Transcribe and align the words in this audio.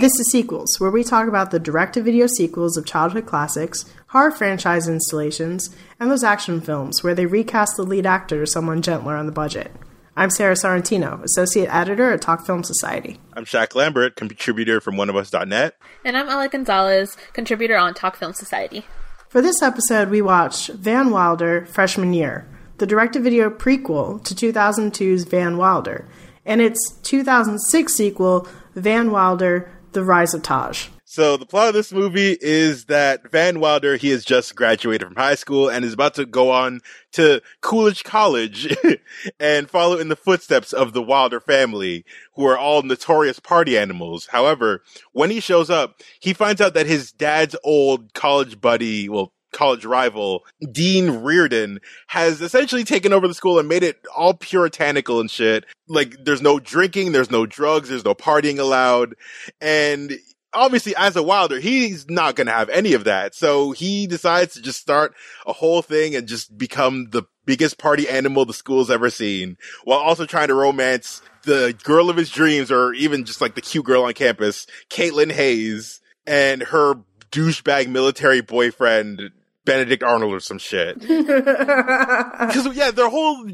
This 0.00 0.18
is 0.18 0.30
Sequels, 0.30 0.80
where 0.80 0.90
we 0.90 1.04
talk 1.04 1.28
about 1.28 1.50
the 1.50 1.58
direct 1.58 1.92
to 1.92 2.02
video 2.02 2.26
sequels 2.26 2.78
of 2.78 2.86
childhood 2.86 3.26
classics, 3.26 3.84
horror 4.06 4.30
franchise 4.30 4.88
installations, 4.88 5.76
and 5.98 6.10
those 6.10 6.24
action 6.24 6.62
films 6.62 7.04
where 7.04 7.14
they 7.14 7.26
recast 7.26 7.76
the 7.76 7.82
lead 7.82 8.06
actor 8.06 8.40
to 8.40 8.50
someone 8.50 8.80
gentler 8.80 9.14
on 9.14 9.26
the 9.26 9.30
budget. 9.30 9.70
I'm 10.16 10.30
Sara 10.30 10.54
Sorrentino, 10.54 11.22
Associate 11.22 11.68
Editor 11.68 12.12
at 12.12 12.22
Talk 12.22 12.46
Film 12.46 12.64
Society. 12.64 13.20
I'm 13.34 13.44
Shak 13.44 13.74
Lambert, 13.74 14.16
contributor 14.16 14.80
from 14.80 14.94
oneofus.net. 14.94 15.76
And 16.02 16.16
I'm 16.16 16.30
Ella 16.30 16.48
Gonzalez, 16.48 17.18
contributor 17.34 17.76
on 17.76 17.92
Talk 17.92 18.16
Film 18.16 18.32
Society. 18.32 18.86
For 19.28 19.42
this 19.42 19.60
episode, 19.60 20.08
we 20.08 20.22
watched 20.22 20.70
Van 20.70 21.10
Wilder 21.10 21.66
Freshman 21.66 22.14
Year, 22.14 22.48
the 22.78 22.86
direct 22.86 23.12
to 23.12 23.20
video 23.20 23.50
prequel 23.50 24.24
to 24.24 24.34
2002's 24.34 25.24
Van 25.24 25.58
Wilder, 25.58 26.08
and 26.46 26.62
its 26.62 26.92
2006 27.02 27.94
sequel, 27.94 28.48
Van 28.74 29.10
Wilder 29.10 29.70
The 29.92 30.04
Rise 30.04 30.34
of 30.34 30.42
Taj. 30.42 30.88
So 31.04 31.36
the 31.36 31.46
plot 31.46 31.66
of 31.66 31.74
this 31.74 31.92
movie 31.92 32.38
is 32.40 32.84
that 32.84 33.28
Van 33.32 33.58
Wilder, 33.58 33.96
he 33.96 34.10
has 34.10 34.24
just 34.24 34.54
graduated 34.54 35.08
from 35.08 35.16
high 35.16 35.34
school 35.34 35.68
and 35.68 35.84
is 35.84 35.92
about 35.92 36.14
to 36.14 36.24
go 36.24 36.52
on 36.52 36.82
to 37.14 37.42
Coolidge 37.62 38.04
College 38.04 38.76
and 39.40 39.68
follow 39.68 39.98
in 39.98 40.06
the 40.06 40.14
footsteps 40.14 40.72
of 40.72 40.92
the 40.92 41.02
Wilder 41.02 41.40
family, 41.40 42.04
who 42.36 42.46
are 42.46 42.56
all 42.56 42.82
notorious 42.82 43.40
party 43.40 43.76
animals. 43.76 44.28
However, 44.28 44.84
when 45.10 45.30
he 45.30 45.40
shows 45.40 45.68
up, 45.68 46.00
he 46.20 46.32
finds 46.32 46.60
out 46.60 46.74
that 46.74 46.86
his 46.86 47.10
dad's 47.10 47.56
old 47.64 48.14
college 48.14 48.60
buddy, 48.60 49.08
well, 49.08 49.32
college 49.52 49.84
rival, 49.84 50.44
Dean 50.72 51.22
Reardon, 51.22 51.80
has 52.08 52.40
essentially 52.40 52.84
taken 52.84 53.12
over 53.12 53.28
the 53.28 53.34
school 53.34 53.58
and 53.58 53.68
made 53.68 53.82
it 53.82 54.00
all 54.16 54.34
puritanical 54.34 55.20
and 55.20 55.30
shit. 55.30 55.64
Like, 55.88 56.16
there's 56.24 56.42
no 56.42 56.58
drinking, 56.58 57.12
there's 57.12 57.30
no 57.30 57.46
drugs, 57.46 57.88
there's 57.88 58.04
no 58.04 58.14
partying 58.14 58.58
allowed. 58.58 59.14
And 59.60 60.18
obviously 60.52 60.94
as 60.96 61.16
a 61.16 61.22
wilder 61.22 61.58
he's 61.60 62.08
not 62.08 62.34
going 62.34 62.46
to 62.46 62.52
have 62.52 62.68
any 62.70 62.92
of 62.92 63.04
that 63.04 63.34
so 63.34 63.70
he 63.72 64.06
decides 64.06 64.54
to 64.54 64.62
just 64.62 64.80
start 64.80 65.14
a 65.46 65.52
whole 65.52 65.82
thing 65.82 66.14
and 66.14 66.26
just 66.26 66.56
become 66.56 67.08
the 67.10 67.22
biggest 67.46 67.78
party 67.78 68.08
animal 68.08 68.44
the 68.44 68.52
school's 68.52 68.90
ever 68.90 69.10
seen 69.10 69.56
while 69.84 69.98
also 69.98 70.26
trying 70.26 70.48
to 70.48 70.54
romance 70.54 71.22
the 71.44 71.76
girl 71.84 72.10
of 72.10 72.16
his 72.16 72.30
dreams 72.30 72.70
or 72.70 72.92
even 72.94 73.24
just 73.24 73.40
like 73.40 73.54
the 73.54 73.60
cute 73.60 73.84
girl 73.84 74.04
on 74.04 74.12
campus 74.12 74.66
caitlin 74.88 75.30
hayes 75.30 76.00
and 76.26 76.62
her 76.62 76.94
douchebag 77.30 77.88
military 77.88 78.40
boyfriend 78.40 79.30
benedict 79.64 80.02
arnold 80.02 80.32
or 80.32 80.40
some 80.40 80.58
shit 80.58 80.98
because 81.00 82.74
yeah 82.74 82.90
their 82.90 83.08
whole 83.08 83.46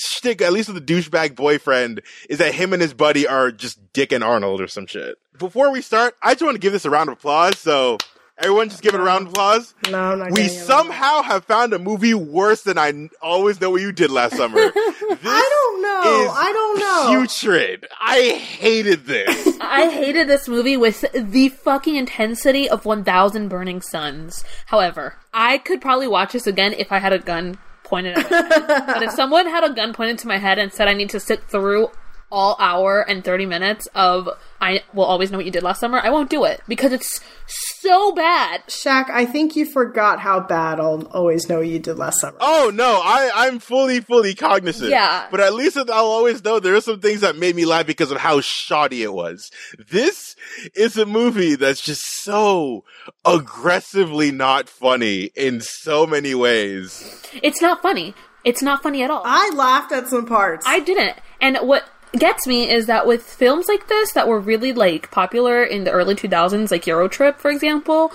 shtick, 0.00 0.40
at 0.40 0.52
least 0.52 0.72
with 0.72 0.84
the 0.84 0.94
douchebag 0.94 1.36
boyfriend, 1.36 2.02
is 2.28 2.38
that 2.38 2.54
him 2.54 2.72
and 2.72 2.82
his 2.82 2.94
buddy 2.94 3.26
are 3.26 3.50
just 3.50 3.78
Dick 3.92 4.12
and 4.12 4.24
Arnold 4.24 4.60
or 4.60 4.68
some 4.68 4.86
shit. 4.86 5.16
Before 5.38 5.70
we 5.70 5.82
start, 5.82 6.14
I 6.22 6.32
just 6.32 6.42
want 6.42 6.54
to 6.54 6.60
give 6.60 6.72
this 6.72 6.84
a 6.84 6.90
round 6.90 7.08
of 7.08 7.14
applause. 7.14 7.58
So 7.58 7.98
everyone 8.38 8.68
just 8.68 8.82
give 8.82 8.94
it 8.94 9.00
a 9.00 9.02
round 9.02 9.26
of 9.26 9.32
applause. 9.32 9.74
No, 9.90 10.12
I'm 10.12 10.18
not 10.18 10.32
We 10.32 10.48
somehow 10.48 11.22
have 11.22 11.44
found 11.44 11.72
a 11.72 11.78
movie 11.78 12.14
worse 12.14 12.62
than 12.62 12.78
I 12.78 13.08
always 13.22 13.60
know 13.60 13.70
what 13.70 13.82
you 13.82 13.92
did 13.92 14.10
last 14.10 14.36
summer. 14.36 14.72
This 15.10 15.18
I 15.24 15.48
don't 15.50 15.82
know. 15.82 16.32
I 16.32 16.52
don't 16.52 16.78
know. 16.78 17.20
Putrid. 17.20 17.84
I 18.00 18.20
hated 18.38 19.06
this. 19.06 19.58
I 19.60 19.90
hated 19.90 20.28
this 20.28 20.46
movie 20.46 20.76
with 20.76 21.04
the 21.12 21.48
fucking 21.48 21.96
intensity 21.96 22.70
of 22.70 22.84
1000 22.84 23.48
Burning 23.48 23.82
Suns. 23.82 24.44
However, 24.66 25.16
I 25.32 25.58
could 25.58 25.80
probably 25.80 26.08
watch 26.08 26.32
this 26.32 26.46
again 26.46 26.74
if 26.74 26.92
I 26.92 26.98
had 26.98 27.12
a 27.12 27.18
gun 27.18 27.58
pointed 27.84 28.18
at 28.18 28.30
my 28.30 28.36
head. 28.36 28.86
but 28.86 29.02
if 29.02 29.12
someone 29.12 29.46
had 29.46 29.64
a 29.64 29.72
gun 29.72 29.92
pointed 29.92 30.18
to 30.20 30.28
my 30.28 30.38
head 30.38 30.58
and 30.58 30.72
said 30.72 30.88
I 30.88 30.94
need 30.94 31.10
to 31.10 31.20
sit 31.20 31.44
through 31.44 31.90
all 32.30 32.56
hour 32.58 33.00
and 33.00 33.24
30 33.24 33.46
minutes 33.46 33.88
of 33.94 34.28
I 34.60 34.82
will 34.92 35.04
always 35.04 35.30
know 35.30 35.38
what 35.38 35.46
you 35.46 35.50
did 35.50 35.62
last 35.62 35.80
summer, 35.80 35.98
I 35.98 36.10
won't 36.10 36.30
do 36.30 36.44
it 36.44 36.60
because 36.68 36.92
it's 36.92 37.20
so 37.46 38.12
bad. 38.12 38.62
Shak, 38.68 39.08
I 39.10 39.24
think 39.24 39.56
you 39.56 39.66
forgot 39.66 40.20
how 40.20 40.40
bad 40.40 40.78
I'll 40.78 41.06
always 41.08 41.48
know 41.48 41.60
you 41.60 41.78
did 41.78 41.98
last 41.98 42.20
summer. 42.20 42.36
Oh 42.40 42.70
no, 42.72 43.00
I, 43.02 43.30
I'm 43.34 43.58
fully, 43.58 44.00
fully 44.00 44.34
cognizant. 44.34 44.90
Yeah. 44.90 45.26
But 45.30 45.40
at 45.40 45.54
least 45.54 45.76
I'll 45.76 45.88
always 45.88 46.44
know 46.44 46.60
there 46.60 46.74
are 46.74 46.80
some 46.80 47.00
things 47.00 47.22
that 47.22 47.36
made 47.36 47.56
me 47.56 47.64
laugh 47.64 47.86
because 47.86 48.10
of 48.10 48.18
how 48.18 48.40
shoddy 48.40 49.02
it 49.02 49.12
was. 49.12 49.50
This 49.88 50.36
is 50.74 50.96
a 50.96 51.06
movie 51.06 51.54
that's 51.54 51.80
just 51.80 52.22
so 52.22 52.84
aggressively 53.24 54.30
not 54.30 54.68
funny 54.68 55.30
in 55.34 55.60
so 55.60 56.06
many 56.06 56.34
ways. 56.34 57.22
It's 57.42 57.62
not 57.62 57.82
funny. 57.82 58.14
It's 58.44 58.62
not 58.62 58.82
funny 58.82 59.02
at 59.02 59.10
all. 59.10 59.22
I 59.24 59.50
laughed 59.54 59.92
at 59.92 60.08
some 60.08 60.26
parts. 60.26 60.66
I 60.66 60.80
didn't. 60.80 61.16
And 61.40 61.58
what 61.58 61.84
gets 62.12 62.46
me 62.46 62.68
is 62.70 62.86
that 62.86 63.06
with 63.06 63.22
films 63.22 63.68
like 63.68 63.88
this 63.88 64.12
that 64.12 64.26
were 64.26 64.40
really 64.40 64.72
like 64.72 65.10
popular 65.10 65.62
in 65.62 65.84
the 65.84 65.90
early 65.90 66.14
2000s 66.14 66.70
like 66.70 66.84
Eurotrip 66.84 67.38
for 67.38 67.50
example, 67.50 68.12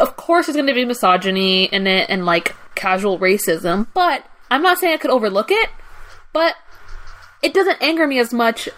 of 0.00 0.16
course 0.16 0.46
there's 0.46 0.56
going 0.56 0.66
to 0.66 0.74
be 0.74 0.84
misogyny 0.84 1.64
in 1.64 1.86
it 1.86 2.08
and 2.08 2.24
like 2.24 2.54
casual 2.74 3.18
racism, 3.18 3.86
but 3.94 4.24
I'm 4.50 4.62
not 4.62 4.78
saying 4.78 4.94
I 4.94 4.98
could 4.98 5.10
overlook 5.10 5.50
it, 5.50 5.70
but 6.32 6.54
it 7.42 7.54
doesn't 7.54 7.82
anger 7.82 8.06
me 8.06 8.18
as 8.18 8.32
much 8.32 8.68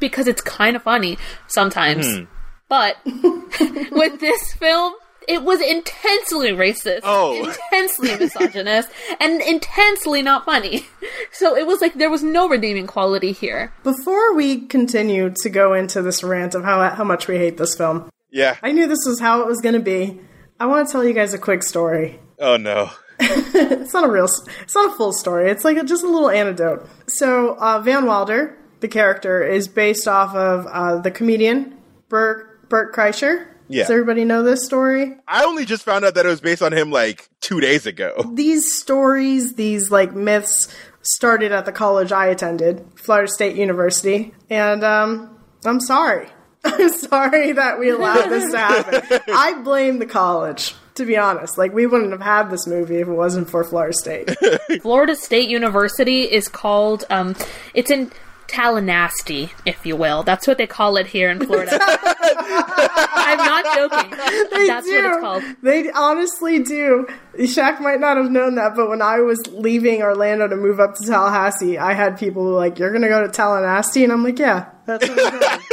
because 0.00 0.26
it's 0.26 0.42
kind 0.42 0.76
of 0.76 0.82
funny 0.82 1.18
sometimes. 1.46 2.06
Hmm. 2.06 2.24
But 2.68 2.96
with 3.04 4.18
this 4.20 4.52
film, 4.54 4.94
it 5.28 5.42
was 5.42 5.60
intensely 5.60 6.50
racist, 6.50 7.00
Oh. 7.04 7.44
intensely 7.44 8.16
misogynist, 8.20 8.88
and 9.20 9.40
intensely 9.42 10.22
not 10.22 10.44
funny. 10.44 10.86
So 11.32 11.56
it 11.56 11.66
was 11.66 11.80
like 11.80 11.94
there 11.94 12.10
was 12.10 12.22
no 12.22 12.48
redeeming 12.48 12.86
quality 12.86 13.32
here. 13.32 13.72
Before 13.82 14.34
we 14.34 14.66
continue 14.66 15.30
to 15.42 15.48
go 15.50 15.72
into 15.74 16.00
this 16.02 16.22
rant 16.22 16.54
of 16.54 16.62
how 16.64 16.88
how 16.90 17.04
much 17.04 17.26
we 17.26 17.36
hate 17.38 17.56
this 17.56 17.74
film, 17.74 18.10
Yeah. 18.30 18.56
I 18.62 18.72
knew 18.72 18.86
this 18.86 19.04
was 19.06 19.18
how 19.18 19.40
it 19.40 19.46
was 19.46 19.60
going 19.60 19.74
to 19.74 19.80
be. 19.80 20.20
I 20.60 20.66
want 20.66 20.86
to 20.86 20.92
tell 20.92 21.04
you 21.04 21.12
guys 21.14 21.34
a 21.34 21.38
quick 21.38 21.62
story. 21.62 22.20
Oh 22.38 22.56
no. 22.56 22.90
It's 23.20 23.92
not 23.94 24.04
a 24.04 24.10
real, 24.12 24.24
it's 24.62 24.74
not 24.74 24.92
a 24.92 24.96
full 24.96 25.12
story. 25.12 25.50
It's 25.50 25.64
like 25.64 25.76
a, 25.76 25.84
just 25.84 26.02
a 26.04 26.08
little 26.08 26.30
anecdote. 26.30 26.88
So 27.08 27.56
uh, 27.58 27.80
Van 27.80 28.06
Wilder, 28.06 28.56
the 28.80 28.88
character, 28.88 29.42
is 29.42 29.68
based 29.68 30.06
off 30.08 30.34
of 30.34 30.66
uh, 30.66 30.98
the 31.00 31.10
comedian 31.10 31.76
Bert 32.08 32.68
Bert 32.68 32.94
Kreischer. 32.94 33.46
Yeah. 33.72 33.82
Does 33.82 33.90
everybody 33.90 34.24
know 34.24 34.42
this 34.42 34.64
story? 34.64 35.16
I 35.26 35.44
only 35.44 35.64
just 35.64 35.84
found 35.84 36.04
out 36.04 36.14
that 36.14 36.26
it 36.26 36.28
was 36.28 36.40
based 36.40 36.62
on 36.62 36.72
him 36.72 36.90
like 36.90 37.28
two 37.40 37.60
days 37.60 37.86
ago. 37.86 38.12
These 38.34 38.72
stories, 38.74 39.54
these 39.54 39.90
like 39.90 40.14
myths, 40.14 40.68
started 41.02 41.52
at 41.52 41.64
the 41.64 41.72
college 41.72 42.12
I 42.12 42.26
attended, 42.26 42.84
Florida 42.94 43.28
State 43.28 43.56
University, 43.56 44.32
and 44.48 44.84
um, 44.84 45.38
I'm 45.64 45.80
sorry. 45.80 46.28
I'm 46.64 46.90
sorry 46.90 47.52
that 47.52 47.78
we 47.78 47.90
allowed 47.90 48.28
this 48.28 48.52
to 48.52 48.58
happen. 48.58 49.20
I 49.34 49.60
blame 49.62 49.98
the 49.98 50.06
college. 50.06 50.74
To 50.96 51.06
be 51.06 51.16
honest, 51.16 51.56
like 51.56 51.72
we 51.72 51.86
wouldn't 51.86 52.12
have 52.12 52.20
had 52.20 52.50
this 52.50 52.66
movie 52.66 52.96
if 52.96 53.08
it 53.08 53.12
wasn't 53.12 53.48
for 53.48 53.64
Florida 53.64 53.94
State. 53.94 54.30
Florida 54.82 55.16
State 55.16 55.48
University 55.48 56.24
is 56.24 56.48
called, 56.48 57.06
um, 57.08 57.34
it's 57.72 57.90
in 57.90 58.12
Tallahassee, 58.52 59.50
if 59.64 59.86
you 59.86 59.96
will. 59.96 60.22
That's 60.22 60.46
what 60.46 60.58
they 60.58 60.66
call 60.66 60.96
it 60.98 61.06
here 61.06 61.30
in 61.30 61.44
Florida. 61.44 61.78
I'm 61.80 63.38
not 63.38 63.64
joking. 63.74 64.10
They 64.50 64.66
That's 64.66 64.86
do. 64.86 64.94
what 64.94 65.04
it's 65.06 65.20
called. 65.20 65.42
They 65.62 65.90
honestly 65.90 66.62
do. 66.62 67.06
Shak 67.46 67.80
might 67.80 67.98
not 67.98 68.18
have 68.18 68.30
known 68.30 68.56
that, 68.56 68.74
but 68.76 68.90
when 68.90 69.00
I 69.00 69.20
was 69.20 69.46
leaving 69.48 70.02
Orlando 70.02 70.48
to 70.48 70.56
move 70.56 70.80
up 70.80 70.96
to 70.96 71.06
Tallahassee, 71.06 71.78
I 71.78 71.94
had 71.94 72.18
people 72.18 72.42
who 72.42 72.50
were 72.50 72.56
like, 72.56 72.78
"You're 72.78 72.92
gonna 72.92 73.08
go 73.08 73.22
to 73.26 73.32
Tallahassee," 73.32 74.04
and 74.04 74.12
I'm 74.12 74.22
like, 74.22 74.38
"Yeah, 74.38 74.66
that's 74.84 75.08
what 75.08 75.18
I'm 75.18 75.40
doing." 75.40 75.58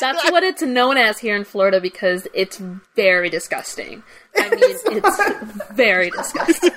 That's 0.00 0.30
what 0.30 0.42
it's 0.42 0.62
known 0.62 0.96
as 0.96 1.18
here 1.18 1.36
in 1.36 1.44
Florida 1.44 1.80
because 1.80 2.26
it's 2.34 2.58
very 2.96 3.30
disgusting. 3.30 4.02
I 4.36 4.50
mean, 4.50 4.58
it's 4.86 5.72
very 5.72 6.10
disgusting. 6.10 6.72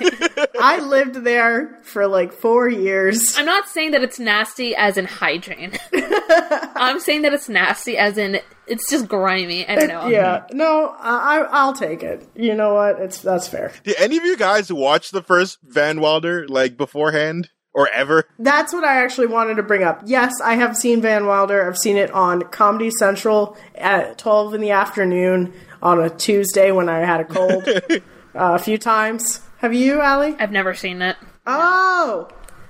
I 0.59 0.79
lived 0.79 1.15
there 1.23 1.79
for 1.83 2.07
like 2.07 2.31
four 2.33 2.69
years. 2.69 3.37
I'm 3.37 3.45
not 3.45 3.67
saying 3.67 3.91
that 3.91 4.03
it's 4.03 4.19
nasty 4.19 4.75
as 4.75 4.97
in 4.97 5.05
hygiene. 5.05 5.77
I'm 5.93 6.99
saying 6.99 7.23
that 7.23 7.33
it's 7.33 7.49
nasty 7.49 7.97
as 7.97 8.17
in 8.17 8.39
it's 8.67 8.89
just 8.89 9.07
grimy. 9.07 9.67
I 9.67 9.75
don't 9.75 9.87
know. 9.87 10.07
Yeah, 10.07 10.45
no, 10.51 10.95
I, 10.97 11.39
I'll 11.49 11.73
take 11.73 12.03
it. 12.03 12.27
You 12.35 12.55
know 12.55 12.73
what? 12.73 12.99
It's 12.99 13.21
that's 13.21 13.47
fair. 13.47 13.71
Did 13.83 13.95
any 13.99 14.17
of 14.17 14.25
you 14.25 14.37
guys 14.37 14.71
watch 14.71 15.11
the 15.11 15.21
first 15.23 15.59
Van 15.63 15.99
Wilder 15.99 16.47
like 16.47 16.77
beforehand 16.77 17.49
or 17.73 17.89
ever? 17.89 18.27
That's 18.39 18.73
what 18.73 18.83
I 18.83 19.03
actually 19.03 19.27
wanted 19.27 19.55
to 19.55 19.63
bring 19.63 19.83
up. 19.83 20.03
Yes, 20.05 20.33
I 20.43 20.55
have 20.55 20.75
seen 20.75 21.01
Van 21.01 21.25
Wilder. 21.25 21.67
I've 21.67 21.77
seen 21.77 21.97
it 21.97 22.11
on 22.11 22.41
Comedy 22.43 22.91
Central 22.91 23.57
at 23.75 24.17
12 24.17 24.55
in 24.55 24.61
the 24.61 24.71
afternoon 24.71 25.53
on 25.81 25.99
a 25.99 26.09
Tuesday 26.09 26.71
when 26.71 26.89
I 26.89 26.99
had 26.99 27.21
a 27.21 27.25
cold 27.25 27.67
uh, 27.89 27.99
a 28.33 28.59
few 28.59 28.77
times. 28.77 29.41
Have 29.57 29.73
you, 29.73 30.01
Allie? 30.01 30.35
I've 30.39 30.51
never 30.51 30.73
seen 30.73 31.01
it. 31.01 31.17
Oh, 31.45 32.27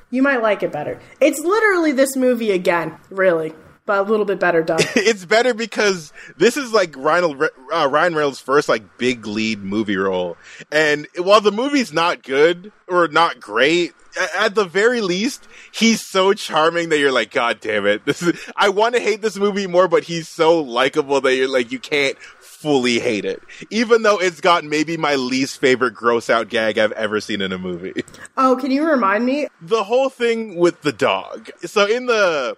you 0.09 0.21
might 0.21 0.41
like 0.41 0.63
it 0.63 0.71
better. 0.71 0.99
It's 1.19 1.39
literally 1.39 1.91
this 1.91 2.15
movie 2.15 2.51
again, 2.51 2.97
really. 3.09 3.53
But 3.85 3.99
a 3.99 4.03
little 4.03 4.25
bit 4.25 4.39
better 4.39 4.63
done. 4.63 4.79
it's 4.95 5.25
better 5.25 5.53
because 5.53 6.13
this 6.37 6.57
is 6.57 6.73
like 6.73 6.95
Ryan, 6.97 7.41
uh, 7.73 7.87
Ryan 7.89 8.15
Reynolds' 8.15 8.39
first 8.39 8.69
like 8.69 8.97
big 8.97 9.25
lead 9.25 9.59
movie 9.59 9.97
role, 9.97 10.37
and 10.71 11.07
while 11.17 11.41
the 11.41 11.51
movie's 11.51 11.91
not 11.91 12.23
good 12.23 12.71
or 12.87 13.07
not 13.07 13.39
great, 13.39 13.93
at 14.35 14.55
the 14.55 14.65
very 14.65 15.01
least, 15.01 15.47
he's 15.71 16.05
so 16.05 16.33
charming 16.33 16.89
that 16.89 16.99
you're 16.99 17.11
like, 17.11 17.31
God 17.31 17.59
damn 17.59 17.85
it! 17.85 18.03
This 18.11 18.21
is 18.21 18.51
I 18.55 18.69
want 18.69 18.95
to 18.95 19.01
hate 19.01 19.21
this 19.21 19.37
movie 19.37 19.67
more, 19.67 19.87
but 19.87 20.03
he's 20.03 20.27
so 20.27 20.59
likable 20.59 21.21
that 21.21 21.35
you're 21.35 21.47
like, 21.47 21.71
you 21.71 21.79
can't 21.79 22.17
fully 22.19 22.99
hate 22.99 23.25
it, 23.25 23.41
even 23.69 24.03
though 24.03 24.19
it's 24.19 24.39
got 24.41 24.63
maybe 24.63 24.95
my 24.95 25.15
least 25.15 25.59
favorite 25.59 25.95
gross 25.95 26.29
out 26.29 26.49
gag 26.49 26.77
I've 26.77 26.91
ever 26.91 27.19
seen 27.19 27.41
in 27.41 27.51
a 27.51 27.57
movie. 27.57 28.03
Oh, 28.37 28.55
can 28.59 28.69
you 28.69 28.85
remind 28.85 29.25
me? 29.25 29.47
The 29.61 29.83
whole 29.83 30.09
thing 30.09 30.57
with 30.57 30.81
the 30.81 30.93
dog. 30.93 31.49
So 31.65 31.87
in 31.87 32.05
the 32.05 32.57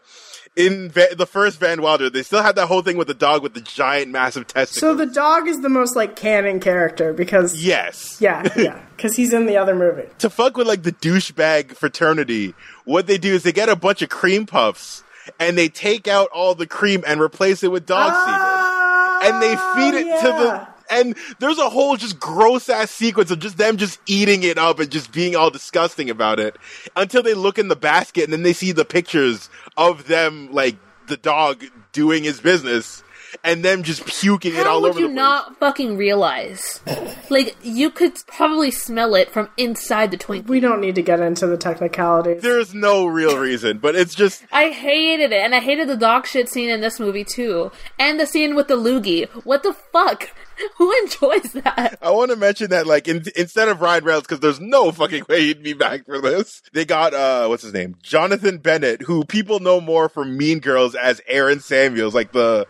in 0.56 0.90
Va- 0.90 1.16
the 1.18 1.26
first 1.26 1.60
Van 1.60 1.82
Wilder, 1.82 2.10
they 2.10 2.22
still 2.24 2.44
had 2.44 2.56
that 2.56 2.68
whole 2.68 2.82
thing 2.82 2.96
with 2.98 3.08
the 3.08 3.14
dog 3.14 3.42
with 3.42 3.54
the 3.56 3.62
giant, 3.62 4.12
massive 4.12 4.46
testicles. 4.48 4.80
So 4.80 4.94
the 4.96 5.12
dog 5.12 5.48
is 5.48 5.62
the 5.62 5.70
most 5.70 5.96
like 5.96 6.16
canon 6.16 6.60
character 6.60 7.12
because 7.14 7.62
yes, 7.64 8.18
yeah, 8.22 8.48
yeah, 8.56 8.80
because 8.96 9.16
he's 9.16 9.34
in 9.34 9.46
the 9.48 9.58
other 9.58 9.74
movie. 9.76 10.08
to 10.20 10.30
fuck 10.30 10.56
with 10.58 10.68
like 10.68 10.84
the 10.84 10.92
douchebag 10.92 11.76
fraternity, 11.76 12.54
what 12.86 13.08
they 13.08 13.18
do 13.18 13.34
is 13.34 13.44
they 13.44 13.52
get 13.52 13.70
a 13.70 13.76
bunch 13.76 14.02
of 14.02 14.10
cream 14.10 14.46
puffs 14.46 15.04
and 15.40 15.58
they 15.58 15.70
take 15.70 16.08
out 16.08 16.30
all 16.30 16.54
the 16.54 16.68
cream 16.68 17.04
and 17.08 17.20
replace 17.22 17.64
it 17.64 17.72
with 17.72 17.86
dog 17.86 18.12
ah, 18.14 19.20
semen, 19.22 19.34
and 19.34 19.42
they 19.42 19.56
feed 19.56 20.06
it 20.08 20.22
to 20.22 20.28
Oh, 20.34 20.44
the. 20.44 20.73
And 20.90 21.16
there's 21.40 21.60
a 21.60 21.70
whole 21.70 21.98
just 21.98 22.20
gross 22.20 22.70
ass 22.70 22.92
sequence 22.92 23.32
of 23.32 23.40
just 23.40 23.58
them 23.58 23.78
just 23.78 24.00
eating 24.06 24.44
it 24.44 24.58
up 24.58 24.80
and 24.80 24.92
just 24.92 25.12
being 25.12 25.36
all 25.36 25.50
disgusting 25.50 26.10
about 26.10 26.40
it 26.40 26.58
until 26.96 27.24
they 27.24 27.34
look 27.34 27.58
in 27.58 27.68
the 27.68 27.76
basket 27.76 28.26
and 28.26 28.34
then 28.34 28.44
they 28.44 28.54
see 28.54 28.72
the 28.72 28.86
pictures 28.86 29.50
of 29.78 30.08
them 30.08 30.52
like 30.52 30.76
the 31.08 31.18
dog 31.18 31.64
doing 31.92 32.24
his 32.24 32.40
business 32.40 33.04
and 33.44 33.66
them 33.66 33.82
just 33.82 34.06
puking 34.06 34.56
it 34.56 34.68
all 34.68 34.82
would 34.84 34.92
over 34.92 35.00
you 35.00 35.08
the 35.08 35.14
place. 35.14 35.16
not 35.16 35.60
fucking 35.60 35.98
realize? 35.98 36.82
like 37.30 37.56
you 37.64 37.90
could 37.90 38.14
probably 38.28 38.70
smell 38.70 39.16
it 39.16 39.32
from 39.32 39.50
inside 39.58 40.12
the 40.12 40.18
Twinkie. 40.18 40.48
We 40.48 40.60
don't 40.60 40.80
need 40.80 40.96
to 40.96 41.02
get 41.02 41.20
into 41.20 41.48
the 41.48 41.58
technicalities. 41.58 42.42
There's 42.44 42.74
no 42.74 43.06
real 43.08 43.38
reason, 43.38 43.80
but 43.80 43.96
it's 43.96 44.14
just 44.14 44.44
I 44.52 44.70
hated 44.70 45.32
it, 45.32 45.42
and 45.42 45.56
I 45.56 45.60
hated 45.60 45.90
the 45.90 45.98
dog 45.98 46.28
shit 46.28 46.48
scene 46.48 46.70
in 46.70 46.82
this 46.82 47.00
movie 47.00 47.24
too, 47.24 47.72
and 47.98 48.20
the 48.20 48.28
scene 48.28 48.56
with 48.56 48.68
the 48.68 48.78
loogie. 48.78 49.28
What 49.46 49.64
the 49.64 49.74
fuck? 49.74 50.30
Who 50.78 50.92
enjoys 51.04 51.54
that? 51.54 51.98
I 52.02 52.12
want 52.12 52.32
to 52.32 52.38
mention 52.38 52.70
that, 52.72 52.86
like, 52.88 53.08
in, 53.08 53.24
instead 53.36 53.70
of 53.70 53.82
Ryan 53.82 54.04
Reynolds, 54.06 54.28
because 54.28 54.40
there's 54.42 54.60
no 54.60 54.92
fucking 54.92 55.26
way 55.30 55.42
he'd 55.44 55.64
be 55.64 55.74
back 55.74 56.06
for 56.06 56.20
this. 56.22 56.62
They 56.74 56.86
got 56.86 57.14
uh, 57.14 57.48
what's 57.48 57.64
his 57.64 57.74
name, 57.74 57.96
Jonathan 58.04 58.58
Bennett, 58.58 59.02
who 59.04 59.24
people 59.26 59.60
know 59.60 59.80
more 59.82 60.10
from 60.10 60.38
Mean 60.38 60.60
Girls 60.60 60.96
as 60.96 61.22
Aaron 61.28 61.60
Samuels, 61.60 62.14
like 62.14 62.32
the 62.32 62.68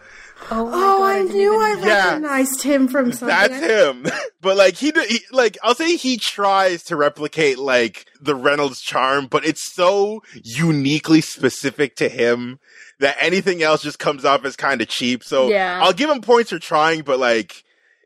Oh, 0.52 0.66
my 0.66 0.72
oh, 0.72 0.98
God, 1.00 1.04
I 1.16 1.22
knew 1.22 1.62
I 1.62 1.72
even- 1.72 1.84
Yeah. 1.86 2.06
recognized 2.08 2.64
him 2.64 2.88
from 2.90 3.14
something. 3.14 3.28
that's 3.30 3.54
him. 3.60 4.06
but 4.42 4.58
like 4.58 4.76
he, 4.76 4.92
he, 5.08 5.20
like 5.32 5.58
I'll 5.64 5.74
say 5.76 5.96
he 5.96 6.18
tries 6.18 6.84
to 6.84 6.98
replicate 6.98 7.60
like 7.60 8.08
the 8.20 8.36
Reynolds 8.36 8.82
charm, 8.82 9.28
but 9.28 9.46
it's 9.46 9.74
so 9.74 10.22
uniquely 10.44 11.22
specific 11.22 11.96
to 11.98 12.10
him 12.10 12.60
that 13.00 13.16
anything 13.22 13.64
else 13.64 13.84
just 13.84 14.00
comes 14.00 14.26
off 14.26 14.44
as 14.44 14.58
kind 14.58 14.82
of 14.82 14.90
cheap. 14.90 15.24
So 15.24 15.50
Yeah. 15.50 15.80
I'll 15.82 15.94
give 15.94 16.10
him 16.10 16.20
points 16.22 16.50
for 16.50 16.60
trying, 16.60 17.04
but 17.04 17.20
like 17.20 17.64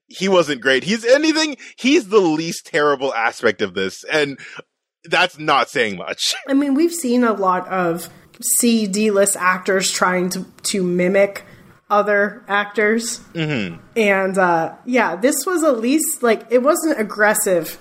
he 0.07 0.27
wasn't 0.27 0.61
great. 0.61 0.83
He's 0.83 1.05
anything. 1.05 1.57
He's 1.77 2.07
the 2.07 2.19
least 2.19 2.65
terrible 2.65 3.13
aspect 3.13 3.61
of 3.61 3.73
this, 3.73 4.03
and 4.05 4.39
that's 5.03 5.37
not 5.37 5.69
saying 5.69 5.97
much. 5.97 6.33
I 6.47 6.53
mean, 6.53 6.73
we've 6.73 6.93
seen 6.93 7.23
a 7.23 7.33
lot 7.33 7.67
of 7.67 8.09
C 8.41 8.87
D 8.87 9.11
list 9.11 9.35
actors 9.35 9.91
trying 9.91 10.29
to 10.31 10.45
to 10.63 10.83
mimic 10.83 11.45
other 11.89 12.43
actors, 12.47 13.19
mm-hmm. 13.33 13.81
and 13.95 14.37
uh, 14.37 14.75
yeah, 14.85 15.15
this 15.15 15.45
was 15.45 15.63
at 15.63 15.79
least 15.79 16.23
like 16.23 16.45
it 16.49 16.63
wasn't 16.63 16.99
aggressive, 16.99 17.77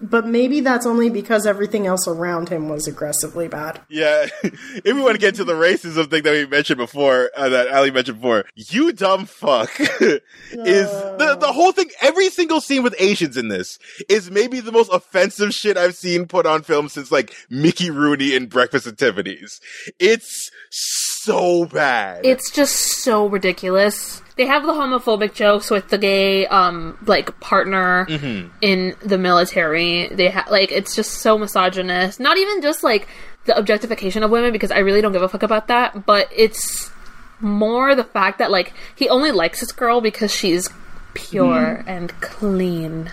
but 0.00 0.26
maybe 0.26 0.60
that's 0.60 0.86
only 0.86 1.10
because 1.10 1.46
everything 1.46 1.86
else 1.86 2.06
around 2.06 2.48
him 2.48 2.68
was 2.68 2.86
aggressively 2.86 3.48
bad. 3.48 3.80
Yeah, 3.88 4.26
if 4.42 4.84
we 4.84 5.00
want 5.00 5.14
to 5.14 5.20
get 5.20 5.34
to 5.36 5.44
the 5.44 5.54
racism 5.54 6.10
thing 6.10 6.22
that 6.22 6.32
we 6.32 6.46
mentioned 6.46 6.78
before, 6.78 7.30
uh, 7.36 7.48
that 7.48 7.68
Ali 7.68 7.90
mentioned 7.90 8.20
before, 8.20 8.44
you 8.54 8.92
dumb 8.92 9.26
fuck 9.26 9.70
is 9.80 10.20
the 10.50 11.36
the 11.40 11.52
whole 11.52 11.72
thing. 11.72 11.90
Every 12.00 12.30
single 12.30 12.60
scene 12.60 12.82
with 12.82 12.94
Asians 12.98 13.36
in 13.36 13.48
this 13.48 13.78
is 14.08 14.30
maybe 14.30 14.60
the 14.60 14.72
most 14.72 14.92
offensive 14.92 15.52
shit 15.54 15.76
I've 15.76 15.96
seen 15.96 16.26
put 16.26 16.46
on 16.46 16.62
film 16.62 16.88
since 16.88 17.10
like 17.10 17.34
Mickey 17.50 17.90
Rooney 17.90 18.34
in 18.34 18.46
Breakfast 18.46 18.86
at 18.86 18.98
Tiffany's. 18.98 19.60
It's 19.98 20.50
so 20.70 20.97
bad. 21.66 22.24
It's 22.24 22.50
just 22.50 23.02
so 23.02 23.26
ridiculous. 23.26 24.22
They 24.36 24.46
have 24.46 24.64
the 24.64 24.72
homophobic 24.72 25.34
jokes 25.34 25.70
with 25.70 25.88
the 25.88 25.98
gay, 25.98 26.46
um, 26.46 26.96
like 27.06 27.38
partner 27.40 28.06
in 28.60 28.94
the 29.00 29.18
military. 29.18 30.08
They 30.08 30.28
ha- 30.30 30.46
like 30.50 30.70
it's 30.70 30.94
just 30.94 31.14
so 31.14 31.36
misogynist. 31.36 32.20
Not 32.20 32.38
even 32.38 32.62
just 32.62 32.84
like 32.84 33.08
the 33.46 33.56
objectification 33.58 34.22
of 34.22 34.30
women 34.30 34.52
because 34.52 34.70
I 34.70 34.78
really 34.78 35.00
don't 35.00 35.12
give 35.12 35.22
a 35.22 35.28
fuck 35.28 35.42
about 35.42 35.68
that. 35.68 36.06
But 36.06 36.28
it's 36.34 36.90
more 37.40 37.94
the 37.94 38.04
fact 38.04 38.38
that 38.38 38.50
like 38.50 38.72
he 38.94 39.08
only 39.08 39.32
likes 39.32 39.60
this 39.60 39.72
girl 39.72 40.00
because 40.00 40.32
she's 40.32 40.68
pure 41.14 41.82
and 41.86 42.10
clean, 42.20 43.10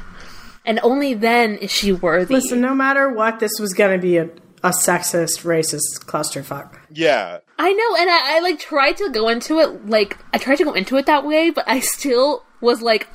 and 0.64 0.80
only 0.84 1.16
then 1.16 1.56
is 1.56 1.72
she 1.72 1.92
worthy. 1.92 2.36
Listen, 2.36 2.62
no 2.62 2.76
matter 2.76 3.10
what, 3.10 3.40
this 3.40 3.52
was 3.60 3.74
going 3.74 4.00
to 4.00 4.02
be 4.02 4.18
a, 4.18 4.30
a 4.66 4.70
sexist, 4.70 5.44
racist 5.44 6.06
clusterfuck. 6.06 6.80
yeah. 6.90 7.40
I 7.58 7.72
know, 7.72 7.96
and 7.96 8.10
I, 8.10 8.36
I 8.36 8.40
like 8.40 8.60
tried 8.60 8.98
to 8.98 9.10
go 9.12 9.30
into 9.30 9.60
it 9.60 9.88
like 9.88 10.18
I 10.34 10.40
tried 10.40 10.58
to 10.58 10.66
go 10.66 10.74
into 10.74 10.98
it 10.98 11.06
that 11.06 11.26
way, 11.26 11.52
but 11.52 11.64
I 11.68 11.80
still 11.80 12.44
was 12.60 12.82
like 12.82 13.08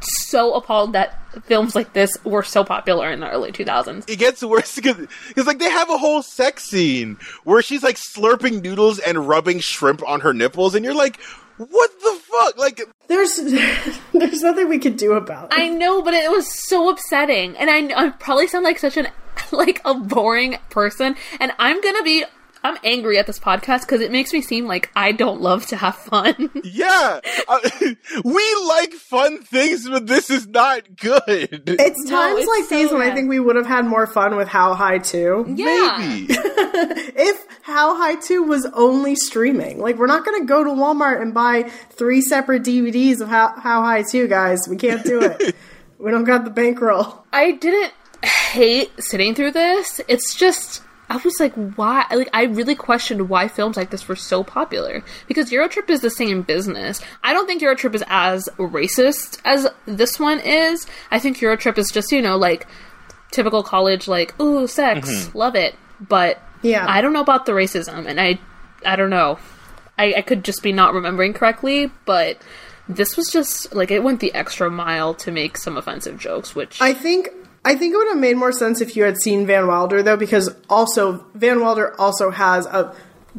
so 0.00 0.54
appalled 0.54 0.92
that 0.94 1.18
films 1.44 1.74
like 1.74 1.92
this 1.92 2.16
were 2.24 2.42
so 2.42 2.62
popular 2.62 3.10
in 3.10 3.20
the 3.20 3.28
early 3.28 3.52
2000s. 3.52 4.08
It 4.08 4.18
gets 4.18 4.42
worse 4.42 4.76
because 4.76 5.46
like 5.46 5.58
they 5.58 5.68
have 5.70 5.90
a 5.90 5.98
whole 5.98 6.22
sex 6.22 6.64
scene 6.64 7.18
where 7.44 7.60
she's 7.62 7.82
like 7.82 7.96
slurping 7.96 8.62
noodles 8.62 8.98
and 8.98 9.28
rubbing 9.28 9.60
shrimp 9.60 10.06
on 10.08 10.20
her 10.20 10.32
nipples, 10.32 10.74
and 10.74 10.84
you're 10.84 10.94
like, 10.94 11.18
what 11.56 11.90
the 12.00 12.20
fuck? 12.22 12.58
Like 12.58 12.82
There's 13.08 13.36
there's 14.12 14.42
nothing 14.42 14.68
we 14.68 14.78
could 14.78 14.96
do 14.96 15.12
about 15.12 15.52
it. 15.52 15.58
I 15.58 15.68
know, 15.68 16.02
but 16.02 16.14
it 16.14 16.30
was 16.30 16.50
so 16.50 16.88
upsetting, 16.90 17.56
and 17.56 17.70
I, 17.70 18.06
I 18.06 18.10
probably 18.10 18.46
sound 18.46 18.64
like 18.64 18.78
such 18.78 18.96
an 18.96 19.08
like 19.52 19.80
a 19.84 19.94
boring 19.94 20.58
person, 20.70 21.16
and 21.40 21.52
I'm 21.58 21.80
gonna 21.80 22.02
be. 22.02 22.24
I'm 22.64 22.78
angry 22.84 23.18
at 23.18 23.26
this 23.26 23.38
podcast 23.40 23.80
because 23.82 24.00
it 24.00 24.12
makes 24.12 24.32
me 24.32 24.40
seem 24.40 24.66
like 24.66 24.90
I 24.94 25.12
don't 25.12 25.40
love 25.40 25.66
to 25.66 25.76
have 25.76 25.96
fun. 25.96 26.50
Yeah, 26.64 27.20
uh, 27.48 27.58
we 28.24 28.54
like 28.66 28.92
fun 28.92 29.42
things, 29.42 29.88
but 29.88 30.06
this 30.06 30.30
is 30.30 30.46
not 30.46 30.96
good. 30.96 31.64
It's 31.68 32.04
No, 32.04 32.16
times 32.16 32.38
it's 32.40 32.48
like 32.48 32.64
so 32.68 32.76
these 32.76 32.92
when 32.92 33.02
I 33.02 33.14
think 33.14 33.28
we 33.28 33.40
would 33.40 33.56
have 33.56 33.66
had 33.66 33.84
more 33.84 34.06
fun 34.06 34.36
with 34.36 34.48
How 34.48 34.74
High 34.74 34.98
2. 34.98 35.54
yeah. 35.56 35.96
Maybe. 35.98 36.34
If 37.14 37.44
How 37.62 37.96
High 37.96 38.16
2 38.16 38.42
was 38.44 38.66
only 38.74 39.14
streaming. 39.16 39.78
Like, 39.80 39.96
we're 39.96 40.06
not 40.06 40.24
going 40.24 40.40
to 40.40 40.46
go 40.46 40.64
to 40.64 40.70
Walmart 40.70 41.20
and 41.20 41.34
buy 41.34 41.64
three 41.90 42.20
separate 42.22 42.62
DVDs 42.62 43.20
of 43.20 43.28
How, 43.28 43.52
How 43.58 43.82
High 43.82 44.02
2, 44.02 44.28
guys. 44.28 44.60
We 44.68 44.76
can't 44.76 45.04
do 45.04 45.20
it. 45.20 45.54
we 45.98 46.10
don't 46.10 46.24
got 46.24 46.44
the 46.44 46.50
bankroll. 46.50 47.24
I 47.32 47.52
didn't 47.52 47.92
hate 48.24 48.90
sitting 48.98 49.34
through 49.34 49.50
this. 49.52 50.00
It's 50.08 50.34
just 50.34 50.82
I 51.12 51.16
was 51.22 51.38
like, 51.38 51.52
why? 51.76 52.06
Like, 52.10 52.30
I 52.32 52.44
really 52.44 52.74
questioned 52.74 53.28
why 53.28 53.46
films 53.46 53.76
like 53.76 53.90
this 53.90 54.08
were 54.08 54.16
so 54.16 54.42
popular 54.42 55.02
because 55.28 55.50
Eurotrip 55.50 55.90
is 55.90 56.00
the 56.00 56.08
same 56.08 56.40
business. 56.40 57.02
I 57.22 57.34
don't 57.34 57.46
think 57.46 57.60
Eurotrip 57.60 57.94
is 57.94 58.02
as 58.06 58.48
racist 58.56 59.38
as 59.44 59.68
this 59.84 60.18
one 60.18 60.40
is. 60.40 60.86
I 61.10 61.18
think 61.18 61.36
Eurotrip 61.36 61.76
is 61.76 61.90
just 61.90 62.12
you 62.12 62.22
know 62.22 62.38
like 62.38 62.66
typical 63.30 63.62
college 63.62 64.08
like 64.08 64.40
ooh 64.40 64.66
sex 64.66 65.10
mm-hmm. 65.10 65.36
love 65.36 65.54
it, 65.54 65.74
but 66.00 66.40
Yeah. 66.62 66.86
I 66.88 67.02
don't 67.02 67.12
know 67.12 67.20
about 67.20 67.44
the 67.44 67.52
racism, 67.52 68.06
and 68.06 68.18
I 68.18 68.40
I 68.86 68.96
don't 68.96 69.10
know. 69.10 69.38
I, 69.98 70.14
I 70.16 70.22
could 70.22 70.44
just 70.44 70.62
be 70.62 70.72
not 70.72 70.94
remembering 70.94 71.34
correctly, 71.34 71.90
but. 72.06 72.38
This 72.88 73.16
was 73.16 73.28
just 73.30 73.72
like 73.72 73.92
it 73.92 74.02
went 74.02 74.18
the 74.18 74.34
extra 74.34 74.68
mile 74.68 75.14
to 75.14 75.30
make 75.30 75.56
some 75.56 75.76
offensive 75.76 76.18
jokes, 76.18 76.54
which 76.56 76.82
I 76.82 76.92
think. 76.92 77.28
I 77.64 77.74
think 77.76 77.94
it 77.94 77.96
would 77.96 78.08
have 78.08 78.18
made 78.18 78.36
more 78.36 78.52
sense 78.52 78.80
if 78.80 78.96
you 78.96 79.04
had 79.04 79.16
seen 79.18 79.46
Van 79.46 79.66
Wilder 79.68 80.02
though, 80.02 80.16
because 80.16 80.50
also 80.68 81.24
Van 81.34 81.60
Wilder 81.60 81.98
also 82.00 82.30
has 82.30 82.66
a 82.66 82.94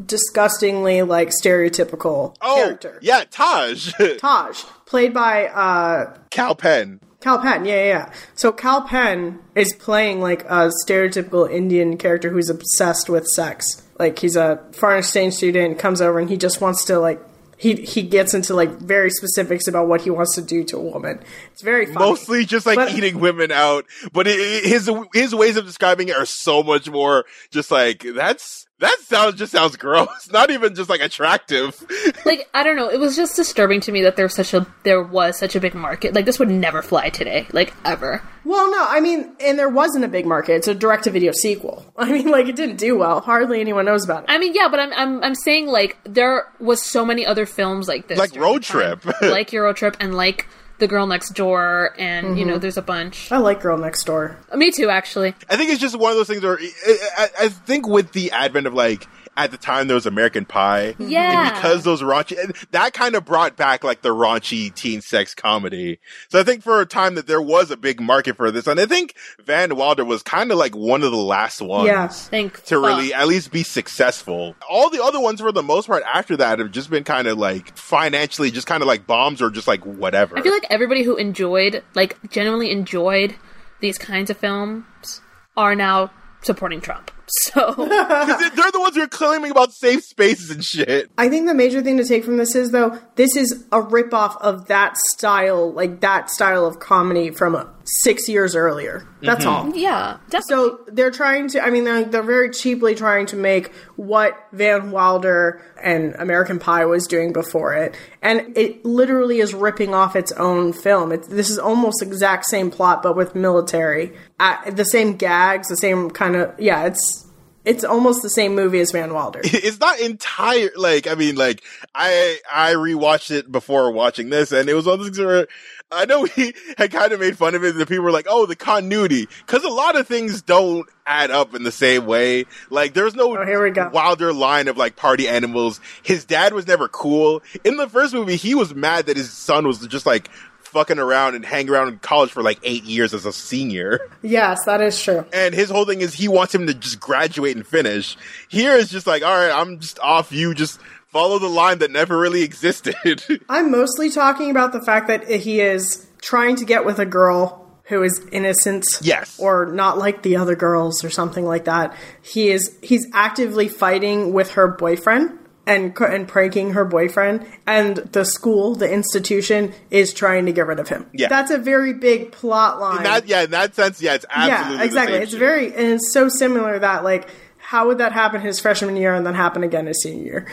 disgustingly 0.05 1.01
like 1.01 1.29
stereotypical 1.29 2.35
Oh, 2.41 2.55
character. 2.55 2.99
yeah, 3.01 3.23
Taj, 3.29 3.91
Taj, 4.19 4.63
played 4.85 5.13
by 5.13 5.47
uh, 5.47 6.17
Kal 6.29 6.55
Penn. 6.55 6.99
Kal 7.19 7.39
Penn, 7.39 7.65
yeah, 7.65 7.75
yeah, 7.75 7.85
yeah. 7.85 8.13
So 8.35 8.51
Kal 8.51 8.81
Penn 8.81 9.39
is 9.55 9.73
playing 9.73 10.19
like 10.21 10.43
a 10.45 10.71
stereotypical 10.85 11.49
Indian 11.49 11.97
character 11.97 12.29
who's 12.29 12.49
obsessed 12.49 13.09
with 13.09 13.25
sex. 13.27 13.81
Like 13.99 14.19
he's 14.19 14.35
a 14.35 14.61
foreign 14.73 14.99
exchange 14.99 15.33
student, 15.35 15.79
comes 15.79 16.01
over 16.01 16.19
and 16.19 16.29
he 16.29 16.37
just 16.37 16.59
wants 16.61 16.85
to 16.85 16.99
like 16.99 17.21
he 17.57 17.75
he 17.75 18.01
gets 18.01 18.33
into 18.33 18.53
like 18.53 18.69
very 18.79 19.09
specifics 19.09 19.67
about 19.67 19.87
what 19.87 20.01
he 20.01 20.09
wants 20.09 20.35
to 20.35 20.41
do 20.41 20.63
to 20.65 20.77
a 20.77 20.81
woman. 20.81 21.19
It's 21.51 21.61
very 21.61 21.85
funny. 21.85 21.97
Mostly 21.99 22.45
just 22.45 22.65
like 22.65 22.75
But- 22.75 22.91
eating 22.93 23.19
women 23.19 23.51
out, 23.51 23.85
but 24.11 24.27
it, 24.27 24.39
it- 24.39 24.65
his 24.65 24.89
his 25.13 25.33
ways 25.35 25.57
of 25.57 25.65
describing 25.65 26.09
it 26.09 26.15
are 26.15 26.25
so 26.25 26.63
much 26.63 26.89
more 26.89 27.25
just 27.51 27.71
like 27.71 28.05
that's 28.15 28.65
That 28.79 28.97
sounds 29.01 29.35
just 29.35 29.51
sounds 29.51 29.77
gross. 29.77 30.29
Not 30.31 30.49
even 30.51 30.75
just 30.75 30.89
like 30.89 30.99
attractive. 31.01 31.81
like 32.25 32.49
I 32.53 32.63
don't 32.63 32.75
know. 32.75 32.89
It 32.89 32.99
was 32.99 33.15
just 33.15 33.35
disturbing 33.35 33.79
to 33.81 33.91
me 33.91 34.01
that 34.01 34.15
there's 34.15 34.35
such 34.35 34.53
a 34.53 34.67
there 34.83 35.01
was 35.01 35.37
such 35.37 35.55
a 35.55 35.59
big 35.59 35.73
market. 35.73 36.13
Like 36.13 36.25
this 36.25 36.39
would 36.39 36.49
never 36.49 36.81
fly 36.81 37.09
today, 37.09 37.47
like 37.53 37.73
ever. 37.85 38.21
Well, 38.45 38.69
no, 38.71 38.85
I 38.85 38.99
mean, 38.99 39.35
and 39.39 39.57
there 39.57 39.69
wasn't 39.69 40.03
a 40.03 40.09
big 40.09 40.25
market. 40.25 40.55
It's 40.55 40.67
a 40.67 40.75
direct 40.75 41.05
to 41.05 41.11
video 41.11 41.31
sequel. 41.31 41.85
I 41.97 42.11
mean, 42.11 42.29
like 42.29 42.47
it 42.47 42.55
didn't 42.55 42.75
do 42.77 42.97
well. 42.97 43.21
Hardly 43.21 43.61
anyone 43.61 43.85
knows 43.85 44.03
about 44.03 44.23
it. 44.23 44.29
I 44.29 44.37
mean, 44.37 44.53
yeah, 44.53 44.67
but 44.69 44.79
I'm 44.79 44.91
I'm 44.93 45.23
I'm 45.23 45.35
saying 45.35 45.67
like 45.67 45.97
there 46.03 46.45
was 46.59 46.83
so 46.83 47.05
many 47.05 47.25
other 47.25 47.45
films 47.45 47.87
like 47.87 48.07
this, 48.07 48.17
Like 48.19 48.35
Road. 48.35 48.63
Trip. 48.63 49.05
like 49.21 49.53
Euro 49.53 49.73
Trip, 49.73 49.95
and 49.99 50.13
like 50.15 50.47
The 50.83 50.87
Girl 50.89 51.07
Next 51.07 51.29
Door, 51.29 51.95
and 51.97 52.37
you 52.37 52.43
know, 52.43 52.55
mm-hmm. 52.55 52.59
there's 52.59 52.75
a 52.75 52.81
bunch. 52.81 53.31
I 53.31 53.37
like 53.37 53.61
Girl 53.61 53.77
Next 53.77 54.03
Door. 54.03 54.37
Me 54.53 54.69
too, 54.69 54.89
actually. 54.89 55.33
I 55.49 55.55
think 55.55 55.69
it's 55.69 55.79
just 55.79 55.97
one 55.97 56.11
of 56.11 56.17
those 56.17 56.27
things 56.27 56.43
where 56.43 56.59
I, 56.59 57.07
I, 57.17 57.29
I 57.43 57.47
think 57.47 57.87
with 57.87 58.11
the 58.11 58.31
advent 58.31 58.67
of 58.67 58.73
like 58.73 59.07
at 59.35 59.51
the 59.51 59.57
time 59.57 59.87
there 59.87 59.95
was 59.95 60.05
American 60.05 60.45
Pie, 60.45 60.95
Yeah. 60.99 61.47
and 61.47 61.55
because 61.55 61.83
those 61.83 62.01
raunchy 62.01 62.41
and 62.41 62.53
that 62.71 62.93
kind 62.93 63.15
of 63.15 63.25
brought 63.25 63.55
back 63.57 63.83
like 63.83 64.01
the 64.01 64.09
raunchy 64.09 64.73
teen 64.73 65.01
sex 65.01 65.33
comedy. 65.33 65.99
So 66.29 66.39
I 66.39 66.43
think 66.43 66.61
for 66.63 66.79
a 66.81 66.85
time 66.85 67.15
that 67.15 67.27
there 67.27 67.41
was 67.41 67.71
a 67.71 67.77
big 67.77 67.99
market 67.99 68.37
for 68.37 68.51
this, 68.51 68.67
and 68.67 68.79
I 68.79 68.85
think 68.85 69.15
Van 69.43 69.75
Wilder 69.75 70.05
was 70.05 70.21
kind 70.23 70.51
of 70.51 70.57
like 70.57 70.75
one 70.75 71.03
of 71.03 71.11
the 71.11 71.17
last 71.17 71.61
ones. 71.61 71.87
Yeah. 71.87 72.07
Think 72.07 72.63
To 72.65 72.77
really 72.79 73.13
at 73.13 73.27
least 73.27 73.51
be 73.51 73.63
successful. 73.63 74.55
All 74.69 74.89
the 74.89 75.03
other 75.03 75.19
ones, 75.19 75.41
for 75.41 75.51
the 75.51 75.63
most 75.63 75.87
part, 75.87 76.03
after 76.13 76.37
that, 76.37 76.59
have 76.59 76.71
just 76.71 76.89
been 76.89 77.03
kind 77.03 77.27
of 77.27 77.37
like 77.37 77.75
financially, 77.77 78.51
just 78.51 78.67
kind 78.67 78.83
of 78.83 78.87
like 78.87 79.07
bombs 79.07 79.41
or 79.41 79.49
just 79.49 79.67
like 79.67 79.85
whatever. 79.85 80.37
I 80.37 80.41
feel 80.41 80.53
like 80.53 80.67
everybody 80.69 81.03
who 81.03 81.15
enjoyed, 81.15 81.83
like, 81.95 82.17
genuinely 82.29 82.69
enjoyed 82.71 83.35
these 83.79 83.97
kinds 83.97 84.29
of 84.29 84.37
films 84.37 85.21
are 85.57 85.75
now 85.75 86.11
supporting 86.41 86.81
Trump. 86.81 87.11
So, 87.27 87.73
'Cause 87.75 88.51
they're 88.55 88.71
the 88.71 88.79
ones 88.79 88.95
who 88.95 89.01
are 89.03 89.07
claiming 89.07 89.51
about 89.51 89.71
safe 89.73 90.03
spaces 90.03 90.49
and 90.51 90.63
shit. 90.63 91.09
I 91.17 91.29
think 91.29 91.47
the 91.47 91.53
major 91.53 91.81
thing 91.81 91.97
to 91.97 92.03
take 92.05 92.23
from 92.25 92.37
this 92.37 92.53
is 92.55 92.71
though 92.71 92.99
this 93.15 93.35
is 93.35 93.65
a 93.71 93.81
ripoff 93.81 94.37
of 94.41 94.67
that 94.67 94.97
style, 94.97 95.71
like 95.71 96.01
that 96.01 96.29
style 96.29 96.65
of 96.65 96.79
comedy 96.79 97.31
from 97.31 97.55
uh, 97.55 97.65
six 97.85 98.27
years 98.27 98.55
earlier. 98.55 99.07
That's 99.21 99.45
all. 99.45 99.71
yeah, 99.75 100.17
definitely. 100.29 100.41
So 100.55 100.79
they're 100.87 101.11
trying 101.11 101.47
to. 101.49 101.63
I 101.63 101.69
mean, 101.69 101.85
they're, 101.85 102.03
they're 102.03 102.23
very 102.23 102.49
cheaply 102.49 102.93
trying 102.93 103.25
to 103.27 103.37
make 103.37 103.71
what 103.95 104.37
Van 104.51 104.91
Wilder 104.91 105.61
and 105.81 106.13
American 106.15 106.59
Pie 106.59 106.85
was 106.85 107.07
doing 107.07 107.31
before 107.31 107.73
it, 107.73 107.95
and 108.21 108.55
it 108.57 108.83
literally 108.85 109.39
is 109.39 109.53
ripping 109.53 109.93
off 109.93 110.15
its 110.17 110.33
own 110.33 110.73
film. 110.73 111.13
It, 111.13 111.23
this 111.29 111.49
is 111.49 111.57
almost 111.57 112.01
exact 112.01 112.45
same 112.45 112.69
plot, 112.69 113.01
but 113.01 113.15
with 113.15 113.33
military, 113.33 114.11
uh, 114.41 114.69
the 114.71 114.83
same 114.85 115.15
gags, 115.15 115.69
the 115.69 115.77
same 115.77 116.09
kind 116.11 116.35
of. 116.35 116.53
Yeah, 116.59 116.85
it's 116.85 117.22
it's 117.65 117.83
almost 117.83 118.21
the 118.21 118.29
same 118.29 118.55
movie 118.55 118.79
as 118.79 118.91
Van 118.91 119.13
Wilder. 119.13 119.41
it's 119.43 119.79
not 119.79 119.99
entire 119.99 120.69
like 120.75 121.07
I 121.07 121.15
mean 121.15 121.35
like 121.35 121.63
I 121.95 122.37
I 122.53 122.73
rewatched 122.73 123.31
it 123.31 123.51
before 123.51 123.91
watching 123.91 124.29
this 124.29 124.51
and 124.51 124.67
it 124.69 124.73
was 124.73 124.85
one 124.85 124.93
of 124.93 124.99
those 124.99 125.07
things 125.09 125.19
where 125.19 125.47
I 125.91 126.05
know 126.05 126.27
we 126.37 126.53
had 126.77 126.91
kind 126.91 127.13
of 127.13 127.19
made 127.19 127.37
fun 127.37 127.55
of 127.55 127.63
it 127.63 127.75
and 127.75 127.87
people 127.87 128.03
were 128.03 128.11
like 128.11 128.27
oh 128.29 128.45
the 128.45 128.55
continuity 128.55 129.27
because 129.45 129.63
a 129.63 129.69
lot 129.69 129.95
of 129.95 130.07
things 130.07 130.41
don't 130.41 130.87
add 131.05 131.31
up 131.31 131.53
in 131.53 131.63
the 131.63 131.71
same 131.71 132.05
way 132.05 132.45
like 132.69 132.93
there's 132.93 133.15
no 133.15 133.37
Oh, 133.37 133.45
here 133.45 133.63
we 133.63 133.71
go. 133.71 133.89
Wilder 133.93 134.33
line 134.33 134.67
of 134.67 134.77
like 134.77 134.95
party 134.95 135.27
animals 135.27 135.79
his 136.01 136.25
dad 136.25 136.53
was 136.53 136.67
never 136.67 136.87
cool 136.87 137.41
in 137.63 137.77
the 137.77 137.87
first 137.87 138.13
movie 138.13 138.35
he 138.35 138.55
was 138.55 138.73
mad 138.75 139.05
that 139.05 139.17
his 139.17 139.31
son 139.31 139.65
was 139.67 139.85
just 139.87 140.05
like 140.05 140.29
fucking 140.73 140.99
around 140.99 141.35
and 141.35 141.45
hang 141.45 141.69
around 141.69 141.87
in 141.87 141.99
college 141.99 142.31
for 142.31 142.43
like 142.43 142.59
eight 142.63 142.83
years 142.83 143.13
as 143.13 143.25
a 143.25 143.31
senior 143.31 143.99
yes, 144.21 144.65
that 144.65 144.81
is 144.81 145.01
true. 145.01 145.25
and 145.31 145.53
his 145.53 145.69
whole 145.69 145.85
thing 145.85 146.01
is 146.01 146.13
he 146.13 146.27
wants 146.27 146.53
him 146.53 146.67
to 146.67 146.73
just 146.73 146.99
graduate 146.99 147.55
and 147.55 147.65
finish. 147.65 148.17
Here 148.49 148.73
is 148.73 148.89
just 148.89 149.07
like, 149.07 149.23
all 149.23 149.29
right, 149.37 149.51
I'm 149.51 149.79
just 149.79 149.99
off. 149.99 150.31
You 150.31 150.53
just 150.53 150.79
follow 151.07 151.37
the 151.39 151.47
line 151.47 151.77
that 151.79 151.91
never 151.91 152.17
really 152.17 152.41
existed. 152.41 152.95
I'm 153.49 153.71
mostly 153.71 154.09
talking 154.09 154.49
about 154.49 154.73
the 154.73 154.81
fact 154.81 155.07
that 155.07 155.29
he 155.29 155.61
is 155.61 156.07
trying 156.21 156.55
to 156.57 156.65
get 156.65 156.85
with 156.85 156.99
a 156.99 157.05
girl 157.05 157.59
who 157.83 158.01
is 158.01 158.25
innocent. 158.31 158.85
Yes. 159.01 159.39
Or 159.39 159.67
not 159.67 159.97
like 159.97 160.23
the 160.23 160.37
other 160.37 160.55
girls 160.55 161.03
or 161.03 161.09
something 161.09 161.45
like 161.45 161.65
that. 161.65 161.95
He 162.21 162.49
is 162.49 162.75
he's 162.81 163.05
actively 163.13 163.67
fighting 163.67 164.33
with 164.33 164.51
her 164.51 164.67
boyfriend 164.67 165.37
and 165.65 165.97
and 165.97 166.27
pranking 166.27 166.71
her 166.71 166.83
boyfriend 166.85 167.45
and 167.65 167.97
the 167.97 168.25
school, 168.25 168.75
the 168.75 168.91
institution 168.91 169.73
is 169.89 170.13
trying 170.13 170.45
to 170.45 170.51
get 170.51 170.67
rid 170.67 170.79
of 170.79 170.89
him. 170.89 171.05
Yeah. 171.13 171.29
That's 171.29 171.51
a 171.51 171.57
very 171.57 171.93
big 171.93 172.31
plot 172.31 172.79
line. 172.79 172.97
in 172.97 173.03
that, 173.03 173.27
yeah, 173.27 173.43
in 173.43 173.51
that 173.51 173.75
sense, 173.75 174.01
yeah, 174.01 174.15
it's 174.15 174.25
absolutely 174.29 174.77
yeah, 174.77 174.83
exactly. 174.83 175.17
It's 175.17 175.31
shit. 175.31 175.39
very 175.39 175.67
and 175.67 175.87
it's 175.93 176.13
so 176.13 176.27
similar 176.29 176.79
that 176.79 177.03
like 177.03 177.29
how 177.57 177.87
would 177.87 177.99
that 177.99 178.11
happen 178.11 178.41
his 178.41 178.59
freshman 178.59 178.95
year 178.97 179.13
and 179.13 179.25
then 179.25 179.35
happen 179.35 179.63
again 179.63 179.85
his 179.85 180.01
senior 180.03 180.23
year? 180.23 180.47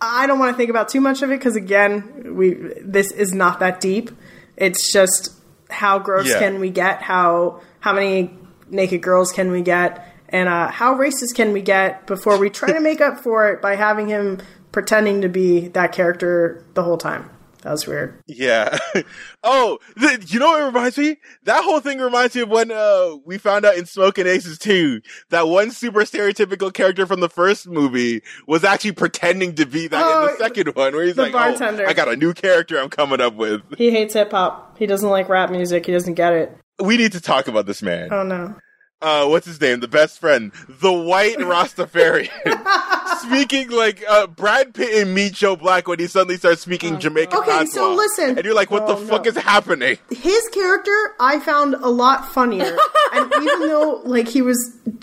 I 0.00 0.28
don't 0.28 0.38
want 0.38 0.52
to 0.54 0.56
think 0.56 0.70
about 0.70 0.88
too 0.88 1.00
much 1.00 1.22
of 1.22 1.30
it 1.30 1.38
because 1.38 1.56
again, 1.56 2.36
we 2.36 2.54
this 2.80 3.10
is 3.10 3.32
not 3.34 3.58
that 3.60 3.80
deep. 3.80 4.10
It's 4.56 4.92
just 4.92 5.32
how 5.68 5.98
gross 5.98 6.28
Yeah. 6.28 6.38
can 6.38 6.60
we 6.60 6.70
get? 6.70 7.02
How 7.02 7.60
how 7.80 7.92
many 7.92 8.30
naked 8.70 9.02
girls 9.02 9.32
can 9.32 9.50
we 9.50 9.62
get? 9.62 10.07
And 10.30 10.48
uh, 10.48 10.68
how 10.68 10.94
racist 10.94 11.34
can 11.34 11.52
we 11.52 11.62
get 11.62 12.06
before 12.06 12.38
we 12.38 12.50
try 12.50 12.72
to 12.72 12.80
make 12.80 13.00
up 13.00 13.18
for 13.20 13.48
it 13.50 13.62
by 13.62 13.76
having 13.76 14.08
him 14.08 14.38
pretending 14.72 15.22
to 15.22 15.28
be 15.28 15.68
that 15.68 15.92
character 15.92 16.64
the 16.74 16.82
whole 16.82 16.98
time? 16.98 17.30
That 17.62 17.72
was 17.72 17.88
weird. 17.88 18.22
Yeah. 18.28 18.78
oh, 19.42 19.78
th- 19.98 20.32
you 20.32 20.38
know 20.38 20.50
what 20.50 20.60
it 20.62 20.66
reminds 20.66 20.96
me? 20.96 21.16
That 21.42 21.64
whole 21.64 21.80
thing 21.80 21.98
reminds 21.98 22.36
me 22.36 22.42
of 22.42 22.50
when 22.50 22.70
uh, 22.70 23.16
we 23.24 23.36
found 23.36 23.64
out 23.64 23.76
in 23.76 23.84
Smokin' 23.84 24.28
Aces 24.28 24.58
2 24.58 25.00
that 25.30 25.48
one 25.48 25.72
super 25.72 26.02
stereotypical 26.02 26.72
character 26.72 27.04
from 27.04 27.18
the 27.18 27.28
first 27.28 27.66
movie 27.66 28.22
was 28.46 28.62
actually 28.62 28.92
pretending 28.92 29.56
to 29.56 29.66
be 29.66 29.88
that 29.88 29.98
in 30.00 30.06
Oh, 30.06 30.26
the 30.28 30.36
second 30.36 30.68
one, 30.76 30.94
where 30.94 31.04
he's 31.04 31.16
like, 31.16 31.32
bartender. 31.32 31.84
oh, 31.84 31.90
I 31.90 31.94
got 31.94 32.06
a 32.08 32.14
new 32.16 32.32
character 32.32 32.78
I'm 32.78 32.90
coming 32.90 33.20
up 33.20 33.34
with. 33.34 33.62
He 33.76 33.90
hates 33.90 34.14
hip 34.14 34.30
hop. 34.30 34.78
He 34.78 34.86
doesn't 34.86 35.10
like 35.10 35.28
rap 35.28 35.50
music. 35.50 35.84
He 35.86 35.90
doesn't 35.92 36.14
get 36.14 36.34
it. 36.34 36.56
We 36.78 36.96
need 36.96 37.10
to 37.12 37.20
talk 37.20 37.48
about 37.48 37.66
this 37.66 37.82
man. 37.82 38.12
Oh 38.12 38.22
no. 38.22 38.54
Uh, 39.00 39.26
what's 39.26 39.46
his 39.46 39.60
name? 39.60 39.80
The 39.80 39.88
best 39.88 40.18
friend, 40.18 40.52
the 40.68 40.92
white 40.92 41.36
Rastafarian, 41.38 42.28
speaking 43.20 43.70
like 43.70 44.02
uh, 44.08 44.26
Brad 44.26 44.74
Pitt 44.74 44.90
in 44.94 45.14
Meet 45.14 45.34
Joe 45.34 45.56
Black 45.56 45.86
when 45.88 45.98
he 45.98 46.06
suddenly 46.06 46.36
starts 46.36 46.62
speaking 46.62 46.98
Jamaican. 46.98 47.38
Okay, 47.38 47.66
so 47.66 47.94
listen. 47.94 48.36
and 48.36 48.44
you're 48.44 48.54
like, 48.54 48.70
what 48.70 48.82
Oh, 48.84 48.94
the 48.98 49.06
fuck 49.06 49.24
no. 49.24 49.30
is 49.30 49.36
happening? 49.36 49.98
his 50.10 50.48
character 50.52 51.14
I 51.20 51.38
found 51.40 51.74
a 51.74 51.88
lot 51.88 52.26
funnier. 52.32 52.76
and 53.12 53.32
even 53.34 53.68
though 53.68 54.00
like 54.04 54.28
he 54.28 54.42
was 54.42 54.58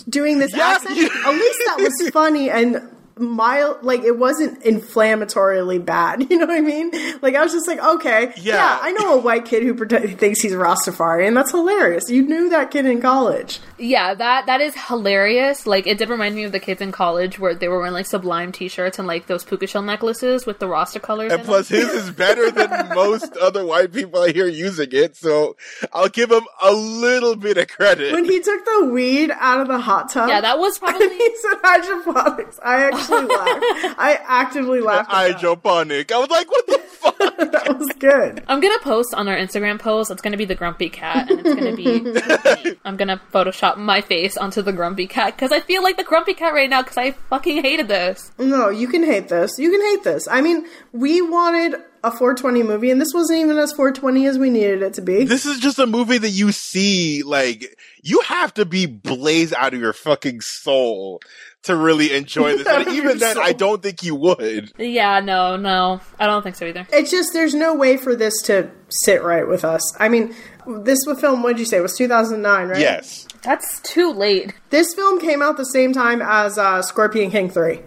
doing 0.10 0.40
this 0.40 0.56
Yeah, 0.56 0.72
accent, 0.76 0.96
you- 0.98 1.06
at 1.06 1.32
least 1.32 1.60
that 1.66 1.78
was 1.80 2.10
funny 2.14 2.50
and 2.50 2.82
mild 3.18 3.84
like 3.84 4.02
it 4.04 4.18
wasn't 4.18 4.62
inflammatorily 4.64 5.84
bad. 5.84 6.26
You 6.36 6.40
know 6.40 6.48
what 6.48 6.56
I 6.58 6.62
mean? 6.62 6.92
Like 7.22 7.36
I 7.36 7.44
was 7.44 7.54
just 7.54 7.68
like, 7.68 7.80
okay, 7.82 8.34
Yeah. 8.38 8.56
yeah, 8.56 8.80
I 8.82 8.92
know 8.94 9.14
a 9.14 9.18
white 9.20 9.46
kid 9.46 9.64
who 9.64 9.74
pretend- 9.74 10.20
thinks 10.20 10.42
he's 10.42 10.52
Rastafari, 10.54 11.28
and 11.28 11.36
that's 11.38 11.52
hilarious. 11.52 12.10
You 12.10 12.24
knew 12.24 12.50
that 12.50 12.72
kid 12.72 12.86
in 12.86 13.00
college. 13.02 13.60
yeah, 13.78 14.14
that 14.16 14.48
that 14.48 14.60
is 14.62 14.74
hilarious. 14.88 15.66
Like, 15.68 15.88
it 15.88 15.98
did 15.98 16.10
remind 16.10 16.36
me 16.36 16.44
of 16.44 16.52
the 16.52 16.60
kids 16.60 16.82
in 16.82 16.92
college 16.92 17.40
where 17.40 17.54
they 17.56 17.68
were 17.68 17.78
wearing 17.78 17.94
like 17.94 18.06
Sublime 18.08 18.52
T-shirts 18.52 18.98
and 19.00 19.08
like 19.08 19.28
those 19.28 19.44
puka 19.46 19.68
shell 19.68 19.82
necklaces 19.82 20.46
with 20.46 20.60
the 20.60 20.68
Rasta 20.68 21.00
colors. 21.00 21.32
And 21.32 21.42
in 21.42 21.46
plus, 21.46 21.70
them. 21.70 21.80
his 21.82 21.90
is 21.90 22.12
better 22.12 22.50
than 22.52 22.90
most 22.96 23.38
other 23.38 23.66
white 23.66 23.94
people 23.94 24.22
I 24.22 24.32
hear 24.32 24.48
using 24.48 24.90
it. 24.92 25.16
So 25.16 25.56
I'll 25.94 26.10
give 26.10 26.32
him 26.32 26.44
a 26.62 26.72
little 26.74 27.36
bit 27.36 27.58
of 27.58 27.68
credit. 27.68 28.14
When 28.14 28.26
he 28.26 28.40
took 28.42 28.66
the 28.66 28.90
weed 28.92 29.32
out 29.40 29.62
of 29.62 29.68
the 29.68 29.80
hot 29.80 30.10
tub, 30.12 30.28
yeah, 30.30 30.42
that 30.42 30.58
was 30.60 30.78
and 30.82 30.90
probably 30.90 31.16
he 31.18 31.36
said 31.38 31.56
hydroponics. 31.64 32.60
I 32.64 32.84
actually 32.88 33.05
laughed. 33.10 34.00
I 34.00 34.20
actively 34.28 34.82
laughed. 34.82 35.10
At 35.12 35.14
that. 35.28 35.34
Hydroponic. 35.36 36.12
I 36.12 36.18
was 36.20 36.30
like, 36.30 36.50
what 36.50 36.68
the 36.68 36.78
fuck? 36.90 37.18
that 37.18 37.78
was 37.78 37.90
good. 38.00 38.44
I'm 38.48 38.60
gonna 38.60 38.80
post 38.80 39.14
on 39.14 39.28
our 39.28 39.36
Instagram 39.36 39.80
post. 39.80 40.12
It's 40.12 40.22
gonna 40.22 40.38
be 40.38 40.46
the 40.46 40.56
grumpy 40.56 40.90
cat, 40.90 41.30
and 41.30 41.40
it's 41.46 41.56
gonna 41.56 41.76
be. 41.76 42.78
I'm 42.86 42.98
gonna 42.98 43.22
Photoshop 43.34 43.78
my 43.78 44.02
face 44.02 44.38
onto 44.38 44.62
the 44.62 44.74
grumpy 44.74 45.08
cat 45.08 45.36
because 45.36 45.52
I 45.52 45.60
feel 45.60 45.84
like 45.84 45.98
the 45.98 46.04
grumpy 46.04 46.34
cat 46.34 46.54
right 46.54 46.70
now 46.70 46.82
because 46.82 46.98
I 46.98 47.12
fucking 47.12 47.62
hated 47.64 47.88
this. 47.88 48.32
No, 48.38 48.70
you 48.70 48.88
can 48.88 49.04
hate 49.04 49.30
this. 49.30 49.58
You 49.58 49.72
can 49.72 49.82
hate 49.82 50.04
this. 50.04 50.28
I 50.30 50.42
mean, 50.42 50.66
we 50.92 51.22
wanted 51.22 51.76
a 52.04 52.12
420 52.12 52.62
movie, 52.64 52.92
and 52.92 53.02
this 53.02 53.14
wasn't 53.14 53.40
even 53.40 53.58
as 53.58 53.74
420 53.74 54.28
as 54.28 54.38
we 54.38 54.50
needed 54.52 54.84
it 54.84 54.94
to 54.94 55.02
be. 55.02 55.24
This 55.26 55.46
is 55.46 55.60
just 55.60 55.80
a 55.80 55.88
movie 55.88 56.20
that 56.20 56.30
you 56.30 56.52
see, 56.52 57.24
like, 57.24 57.76
you 58.04 58.22
have 58.22 58.54
to 58.56 58.66
be 58.66 58.86
blazed 58.86 59.56
out 59.58 59.74
of 59.74 59.80
your 59.80 59.94
fucking 59.94 60.42
soul 60.42 61.20
to 61.66 61.76
really 61.76 62.14
enjoy 62.16 62.58
this. 62.58 62.66
Out 62.68 62.80
And 62.82 62.88
of 62.88 62.94
even 62.94 63.18
then, 63.20 63.36
soul. 63.36 63.44
I 63.44 63.54
don't 63.54 63.82
think 63.84 64.04
you 64.04 64.16
would. 64.16 64.72
Yeah, 64.78 65.20
no, 65.20 65.56
no, 65.58 66.00
I 66.20 66.26
don't 66.26 66.42
think 66.42 66.56
so 66.56 66.66
either. 66.66 66.88
It's 66.92 67.12
just 67.12 67.34
there's 67.34 67.54
no 67.54 67.76
way 67.76 67.98
for 67.98 68.16
this 68.16 68.34
to 68.46 68.70
sit 68.90 69.24
right 69.24 69.48
with 69.48 69.64
us. 69.66 69.82
I 70.00 70.10
mean, 70.10 70.36
this 70.68 71.00
film, 71.20 71.44
what 71.44 71.50
did 71.54 71.60
you 71.60 71.66
say, 71.66 71.78
it 71.78 71.82
was 71.82 71.96
2009, 71.98 72.68
right? 72.70 72.80
Yes. 72.80 73.28
That's 73.44 73.80
too 73.82 74.12
late. 74.12 74.54
This 74.70 74.94
film 74.96 75.20
came 75.20 75.42
out 75.42 75.58
the 75.58 75.66
same 75.66 75.94
time 75.94 76.22
as 76.22 76.58
uh, 76.58 76.82
Scorpion 76.82 77.30
King 77.32 77.50
3. 77.50 77.80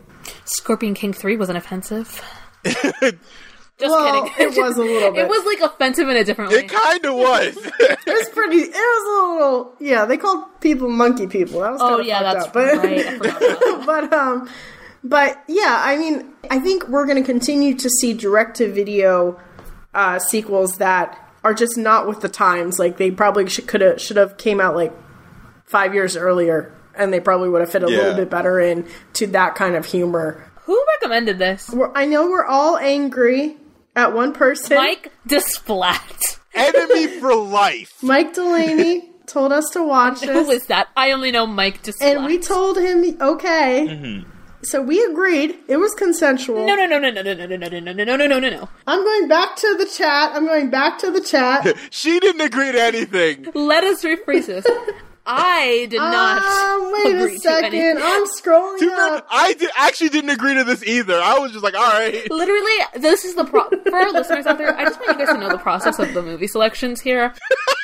Scorpion 0.44 0.94
King 0.94 1.12
three 1.12 1.36
wasn't 1.36 1.58
offensive. 1.58 2.22
Just 3.78 3.90
Well, 3.92 4.28
kidding. 4.30 4.52
it 4.54 4.60
was 4.60 4.76
a 4.76 4.82
little 4.82 5.10
bit. 5.12 5.24
It 5.24 5.28
was 5.28 5.44
like 5.46 5.60
offensive 5.60 6.08
in 6.08 6.16
a 6.16 6.24
different 6.24 6.50
way. 6.52 6.58
It 6.64 6.68
kind 6.68 7.04
of 7.04 7.14
was. 7.14 7.56
It 8.08 8.12
was 8.12 8.28
pretty. 8.30 8.56
It 8.56 8.70
was 8.72 9.04
a 9.06 9.34
little. 9.34 9.74
Yeah, 9.80 10.04
they 10.06 10.16
called 10.16 10.44
people 10.60 10.88
monkey 10.88 11.26
people. 11.26 11.60
That 11.60 11.72
was 11.72 11.80
oh 11.82 12.00
yeah, 12.00 12.22
that's 12.22 12.46
up, 12.46 12.52
but, 12.54 12.78
right. 12.78 13.06
I 13.06 13.18
forgot 13.18 13.42
about 13.42 13.60
that. 13.60 13.82
but 13.86 14.12
um, 14.12 14.48
but 15.04 15.44
yeah, 15.46 15.80
I 15.84 15.96
mean, 15.96 16.32
I 16.50 16.58
think 16.58 16.88
we're 16.88 17.04
going 17.06 17.22
to 17.22 17.26
continue 17.26 17.74
to 17.74 17.88
see 17.90 18.14
direct 18.14 18.56
to 18.56 18.72
video 18.72 19.38
uh, 19.94 20.18
sequels 20.18 20.78
that 20.78 21.18
are 21.44 21.52
just 21.54 21.76
not 21.76 22.08
with 22.08 22.20
the 22.22 22.28
times. 22.30 22.78
Like 22.78 22.96
they 22.96 23.10
probably 23.10 23.48
should 23.48 23.66
could 23.68 23.82
have 23.82 24.00
should 24.00 24.16
have 24.16 24.38
came 24.38 24.58
out 24.60 24.74
like 24.74 24.92
five 25.66 25.92
years 25.94 26.16
earlier, 26.16 26.72
and 26.96 27.12
they 27.12 27.20
probably 27.20 27.50
would 27.50 27.60
have 27.60 27.70
fit 27.70 27.82
a 27.84 27.90
Yeah. 27.90 27.98
little 27.98 28.14
bit 28.14 28.30
better 28.30 28.58
in 28.58 28.86
to 29.14 29.26
that 29.28 29.54
kind 29.54 29.76
of 29.76 29.84
humor. 29.84 30.50
Who 30.62 30.82
recommended 30.94 31.38
this? 31.38 31.68
We're, 31.70 31.92
I 31.94 32.06
know 32.06 32.28
we're 32.30 32.44
all 32.46 32.76
angry 32.78 33.56
at 33.98 34.14
one 34.14 34.32
person. 34.32 34.76
Mike 34.76 35.12
Desplat. 35.28 36.38
Enemy 36.54 37.18
for 37.20 37.34
life. 37.34 37.92
Mike 38.02 38.32
Delaney 38.32 39.10
told 39.26 39.52
us 39.52 39.68
to 39.72 39.82
watch 39.82 40.20
Who 40.20 40.32
this. 40.32 40.48
was 40.48 40.66
that? 40.66 40.88
I 40.96 41.10
only 41.12 41.30
know 41.30 41.46
Mike 41.46 41.82
Desplat. 41.82 42.16
And 42.16 42.24
we 42.24 42.38
told 42.38 42.78
him 42.78 43.20
okay. 43.20 43.86
Mm-hmm. 43.88 44.30
So 44.62 44.82
we 44.82 45.04
agreed. 45.04 45.56
It 45.68 45.76
was 45.76 45.94
consensual. 45.94 46.66
no, 46.66 46.74
no, 46.74 46.86
no, 46.86 46.98
no, 46.98 47.10
no, 47.10 47.22
no, 47.22 47.34
no, 47.34 47.46
no, 47.46 47.56
no, 47.56 47.68
no, 47.68 47.78
no, 47.80 47.92
no, 47.92 48.16
no, 48.16 48.26
no, 48.26 48.38
no, 48.38 48.50
no. 48.50 48.68
I'm 48.86 49.04
going 49.04 49.28
back 49.28 49.56
to 49.56 49.76
the 49.78 49.86
chat. 49.86 50.32
I'm 50.34 50.46
going 50.46 50.70
back 50.70 50.98
to 51.00 51.10
the 51.10 51.20
chat. 51.20 51.76
She 51.90 52.18
didn't 52.18 52.40
agree 52.40 52.72
to 52.72 52.80
anything. 52.82 53.48
Let 53.54 53.84
us 53.84 54.02
rephrase 54.04 54.46
this. 54.46 54.66
I 55.30 55.86
did 55.90 55.98
not. 55.98 56.42
Um, 56.42 56.92
wait 56.92 57.06
agree 57.14 57.32
a 57.32 57.34
to 57.36 57.38
second. 57.40 57.74
anything. 57.74 58.02
I'm 58.02 58.24
scrolling 58.26 58.78
To 58.78 58.84
be 58.84 58.90
fair, 58.90 59.14
up. 59.16 59.26
I 59.30 59.52
did, 59.52 59.70
actually 59.76 60.08
didn't 60.08 60.30
agree 60.30 60.54
to 60.54 60.64
this 60.64 60.82
either. 60.84 61.20
I 61.20 61.38
was 61.38 61.52
just 61.52 61.62
like, 61.62 61.74
all 61.74 61.82
right. 61.92 62.28
Literally, 62.30 62.72
this 62.96 63.24
is 63.24 63.34
the 63.34 63.44
pro- 63.44 63.68
for 63.68 63.94
our 63.94 64.10
listeners 64.12 64.46
out 64.46 64.56
there. 64.58 64.74
I 64.76 64.84
just 64.84 64.98
want 65.00 65.18
you 65.20 65.26
guys 65.26 65.34
to 65.34 65.40
know 65.40 65.50
the 65.50 65.58
process 65.58 65.98
of 65.98 66.14
the 66.14 66.22
movie 66.22 66.46
selections 66.46 67.00
here. 67.00 67.34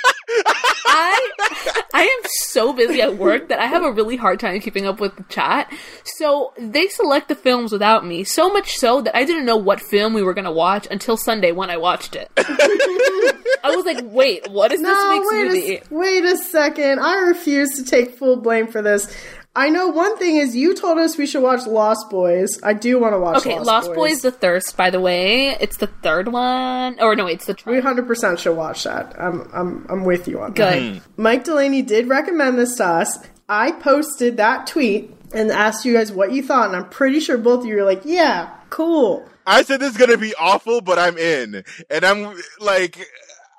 I 0.96 1.82
I 1.92 2.02
am 2.02 2.20
so 2.24 2.72
busy 2.72 3.02
at 3.02 3.16
work 3.16 3.48
that 3.48 3.58
I 3.58 3.66
have 3.66 3.82
a 3.82 3.90
really 3.92 4.16
hard 4.16 4.38
time 4.40 4.60
keeping 4.60 4.86
up 4.86 5.00
with 5.00 5.16
the 5.16 5.24
chat. 5.24 5.72
So 6.04 6.52
they 6.56 6.86
select 6.88 7.28
the 7.28 7.34
films 7.34 7.72
without 7.72 8.06
me. 8.06 8.24
So 8.24 8.52
much 8.52 8.76
so 8.76 9.00
that 9.02 9.16
I 9.16 9.24
didn't 9.24 9.44
know 9.44 9.56
what 9.56 9.80
film 9.80 10.14
we 10.14 10.22
were 10.22 10.34
gonna 10.34 10.52
watch 10.52 10.86
until 10.90 11.16
Sunday 11.16 11.52
when 11.52 11.68
I 11.70 11.76
watched 11.76 12.14
it. 12.16 12.30
I 12.36 13.74
was 13.74 13.84
like, 13.84 13.98
wait, 14.04 14.48
what 14.50 14.72
is 14.72 14.80
No, 14.80 14.90
this 14.90 15.18
week's 15.18 15.32
wait 15.32 15.44
movie? 15.46 15.76
a, 15.76 15.82
wait 15.90 16.24
a 16.24 16.36
second. 16.36 17.00
I 17.00 17.16
refuse 17.28 17.70
to 17.76 17.84
take 17.84 18.16
full 18.16 18.36
blame 18.36 18.66
for 18.68 18.82
this. 18.82 19.14
I 19.56 19.68
know 19.68 19.88
one 19.88 20.16
thing 20.18 20.36
is 20.36 20.56
you 20.56 20.74
told 20.74 20.98
us 20.98 21.16
we 21.16 21.26
should 21.26 21.42
watch 21.42 21.64
Lost 21.66 22.10
Boys. 22.10 22.58
I 22.62 22.72
do 22.72 22.98
want 22.98 23.14
to 23.14 23.18
watch 23.20 23.36
Okay, 23.38 23.54
Lost, 23.54 23.66
Lost 23.66 23.86
Boys. 23.88 23.96
Boys 23.96 24.22
the 24.22 24.30
Thirst, 24.32 24.76
by 24.76 24.90
the 24.90 25.00
way. 25.00 25.50
It's 25.60 25.76
the 25.76 25.86
third 25.86 26.28
one. 26.28 26.98
Or 27.00 27.14
no, 27.14 27.26
it's 27.28 27.46
the 27.46 27.56
we 27.64 27.80
hundred 27.80 28.08
percent 28.08 28.40
should 28.40 28.56
watch 28.56 28.82
that. 28.84 29.14
I'm 29.18 29.48
I'm 29.52 29.86
I'm 29.88 30.04
with 30.04 30.26
you 30.26 30.40
on 30.40 30.54
that. 30.54 30.56
Good. 30.56 30.82
Mm-hmm. 30.82 31.22
Mike 31.22 31.44
Delaney 31.44 31.82
did 31.82 32.08
recommend 32.08 32.58
this 32.58 32.76
to 32.76 32.84
us. 32.84 33.18
I 33.48 33.72
posted 33.72 34.38
that 34.38 34.66
tweet 34.66 35.14
and 35.32 35.50
asked 35.52 35.84
you 35.84 35.92
guys 35.94 36.10
what 36.10 36.32
you 36.32 36.42
thought, 36.42 36.68
and 36.68 36.76
I'm 36.76 36.88
pretty 36.88 37.20
sure 37.20 37.38
both 37.38 37.60
of 37.60 37.66
you 37.66 37.76
were 37.76 37.84
like, 37.84 38.02
"Yeah, 38.04 38.50
cool." 38.70 39.24
I 39.46 39.62
said 39.62 39.78
this 39.78 39.92
is 39.92 39.98
gonna 39.98 40.16
be 40.16 40.34
awful, 40.34 40.80
but 40.80 40.98
I'm 40.98 41.16
in, 41.18 41.62
and 41.90 42.04
I'm 42.04 42.34
like, 42.58 42.98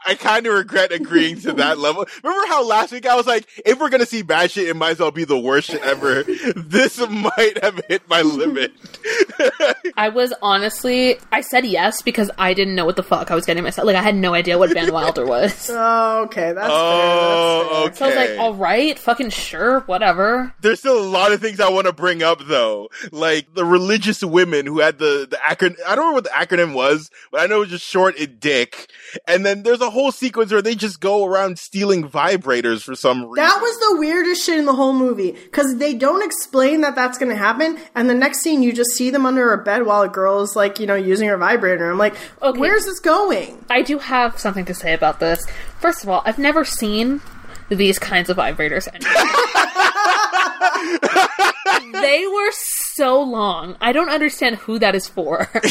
I 0.06 0.16
kind 0.16 0.46
of 0.46 0.54
regret 0.54 0.92
agreeing 0.92 1.40
to 1.42 1.54
that 1.54 1.78
level. 1.80 2.06
Remember 2.24 2.48
how 2.48 2.66
last 2.66 2.92
week 2.92 3.06
I 3.06 3.16
was 3.16 3.26
like, 3.26 3.48
if 3.66 3.80
we're 3.80 3.90
gonna 3.90 4.06
see 4.06 4.22
bad 4.22 4.52
shit, 4.52 4.68
it 4.68 4.76
might 4.76 4.92
as 4.92 5.00
well 5.00 5.12
be 5.12 5.26
the 5.26 5.38
worst 5.38 5.72
shit 5.72 5.82
ever. 5.82 6.24
this 6.56 7.00
might 7.10 7.64
have 7.64 7.82
hit 7.88 8.08
my 8.10 8.22
limit. 8.22 8.74
I 9.98 10.10
was 10.10 10.34
honestly, 10.42 11.18
I 11.32 11.42
said 11.42 11.66
yes 11.66 12.02
because 12.02 12.30
I 12.38 12.54
didn't 12.54 12.76
know 12.76 12.86
what 12.86 12.96
the 12.96 13.04
fuck 13.04 13.32
I 13.32 13.36
was 13.36 13.46
getting 13.46 13.64
myself. 13.64 13.86
Like, 13.86 13.96
I 13.96 14.02
had 14.02 14.16
no 14.16 14.34
idea 14.34 14.58
what 14.58 14.74
Van 14.74 14.92
Wilder 14.92 15.26
was. 15.26 15.72
Oh, 15.88 16.24
okay, 16.24 16.54
that's 16.54 16.70
oh, 16.72 17.68
fair. 17.70 17.84
That's 17.86 18.00
So 18.00 18.06
I 18.06 18.08
was 18.08 18.16
like, 18.16 18.40
all 18.40 18.54
right, 18.54 18.98
fucking 18.98 19.30
sure, 19.30 19.82
whatever. 19.82 20.54
There's 20.62 20.80
still 20.80 20.98
a 20.98 21.04
lot 21.04 21.32
of 21.32 21.42
things 21.42 21.60
I 21.60 21.70
want 21.70 21.88
to 21.88 21.94
bring 21.94 22.24
up 22.24 22.40
though, 22.48 22.90
like 23.12 23.54
the 23.54 23.66
religious 23.66 24.24
women 24.24 24.66
who 24.66 24.80
had 24.80 24.98
the 24.98 25.28
the 25.30 25.38
acronym. 25.38 25.78
I 25.88 25.96
don't 25.96 26.10
know 26.10 26.14
what 26.14 26.24
the 26.24 26.30
acronym 26.32 26.74
was, 26.74 27.12
but 27.32 27.42
I 27.42 27.48
know 27.48 27.58
it 27.58 27.60
was 27.62 27.70
just 27.70 27.86
short 27.86 28.18
it 28.18 28.40
dick. 28.40 28.90
And 29.28 29.46
then 29.46 29.64
there's 29.64 29.82
a 29.82 29.90
whole 29.96 30.12
sequence 30.12 30.52
where 30.52 30.62
they 30.62 30.76
just 30.76 31.00
go 31.00 31.26
around 31.26 31.58
stealing 31.58 32.08
vibrators 32.08 32.84
for 32.84 32.94
some 32.94 33.22
reason. 33.26 33.36
That 33.38 33.60
was 33.60 33.80
the 33.80 33.96
weirdest 34.00 34.46
shit 34.46 34.60
in 34.60 34.66
the 34.66 34.74
whole 34.74 34.94
movie 34.94 35.32
because 35.32 35.78
they 35.78 35.96
don't 35.96 36.24
explain 36.24 36.82
that 36.82 36.94
that's 36.94 37.18
going 37.18 37.32
to 37.32 37.36
happen, 37.38 37.80
and 37.96 38.08
the 38.08 38.14
next 38.14 38.42
scene 38.42 38.62
you 38.62 38.72
just 38.72 38.92
see 38.92 39.10
them 39.10 39.26
under 39.26 39.52
a 39.54 39.64
bed 39.64 39.88
while 39.88 40.04
a 40.04 40.10
girl 40.10 40.44
is 40.44 40.56
like, 40.56 40.80
you 40.80 40.86
know, 40.86 40.94
using 40.96 41.28
her 41.28 41.38
vibrator. 41.38 41.90
I'm 41.90 41.98
like, 41.98 42.16
Okay. 42.44 42.60
where's 42.60 42.86
this 42.86 43.00
going? 43.00 43.66
I 43.72 43.82
do 43.82 43.98
have 43.98 44.40
something 44.40 44.66
to 44.66 44.76
say 44.76 44.94
about 44.94 45.20
this. 45.20 45.44
First 45.80 46.04
of 46.04 46.10
all, 46.10 46.22
I've 46.26 46.38
never 46.38 46.64
seen 46.64 47.22
these 47.70 47.98
kinds 47.98 48.30
of 48.30 48.38
vibrators 48.38 48.86
they 52.02 52.28
were 52.28 52.52
so 52.52 53.22
long. 53.22 53.76
I 53.82 53.92
don't 53.92 54.10
understand 54.10 54.58
who 54.58 54.80
that 54.80 54.96
is 54.96 55.08
for. 55.08 55.50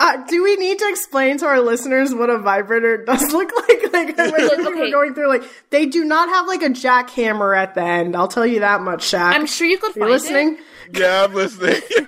Uh, 0.00 0.16
do 0.28 0.42
we 0.42 0.56
need 0.56 0.78
to 0.78 0.88
explain 0.88 1.36
to 1.36 1.44
our 1.44 1.60
listeners 1.60 2.14
what 2.14 2.30
a 2.30 2.38
vibrator 2.38 3.04
does 3.04 3.32
look 3.34 3.50
like? 3.68 3.92
Like, 3.92 4.16
when 4.16 4.30
okay. 4.40 4.66
we're 4.66 4.90
going 4.90 5.12
through, 5.12 5.28
like, 5.28 5.42
they 5.68 5.84
do 5.84 6.04
not 6.04 6.30
have 6.30 6.48
like 6.48 6.62
a 6.62 6.70
jackhammer 6.70 7.54
at 7.54 7.74
the 7.74 7.82
end. 7.82 8.16
I'll 8.16 8.26
tell 8.26 8.46
you 8.46 8.60
that 8.60 8.80
much, 8.80 9.02
Shak. 9.02 9.36
I'm 9.36 9.44
sure 9.44 9.66
you 9.66 9.76
could 9.76 9.94
you 9.94 10.00
find 10.00 10.10
listening? 10.10 10.58
it. 10.88 10.98
yeah, 10.98 11.24
I'm 11.24 11.34
listening. 11.34 11.80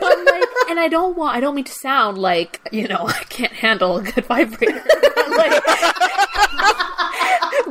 But 0.00 0.24
like, 0.24 0.44
and 0.70 0.78
I 0.78 0.86
don't 0.88 1.16
want, 1.16 1.36
I 1.36 1.40
don't 1.40 1.56
mean 1.56 1.64
to 1.64 1.72
sound 1.72 2.18
like, 2.18 2.60
you 2.70 2.86
know, 2.86 3.06
I 3.08 3.24
can't 3.24 3.52
handle 3.52 3.96
a 3.96 4.02
good 4.02 4.24
vibrator. 4.26 4.80
like, 5.36 5.62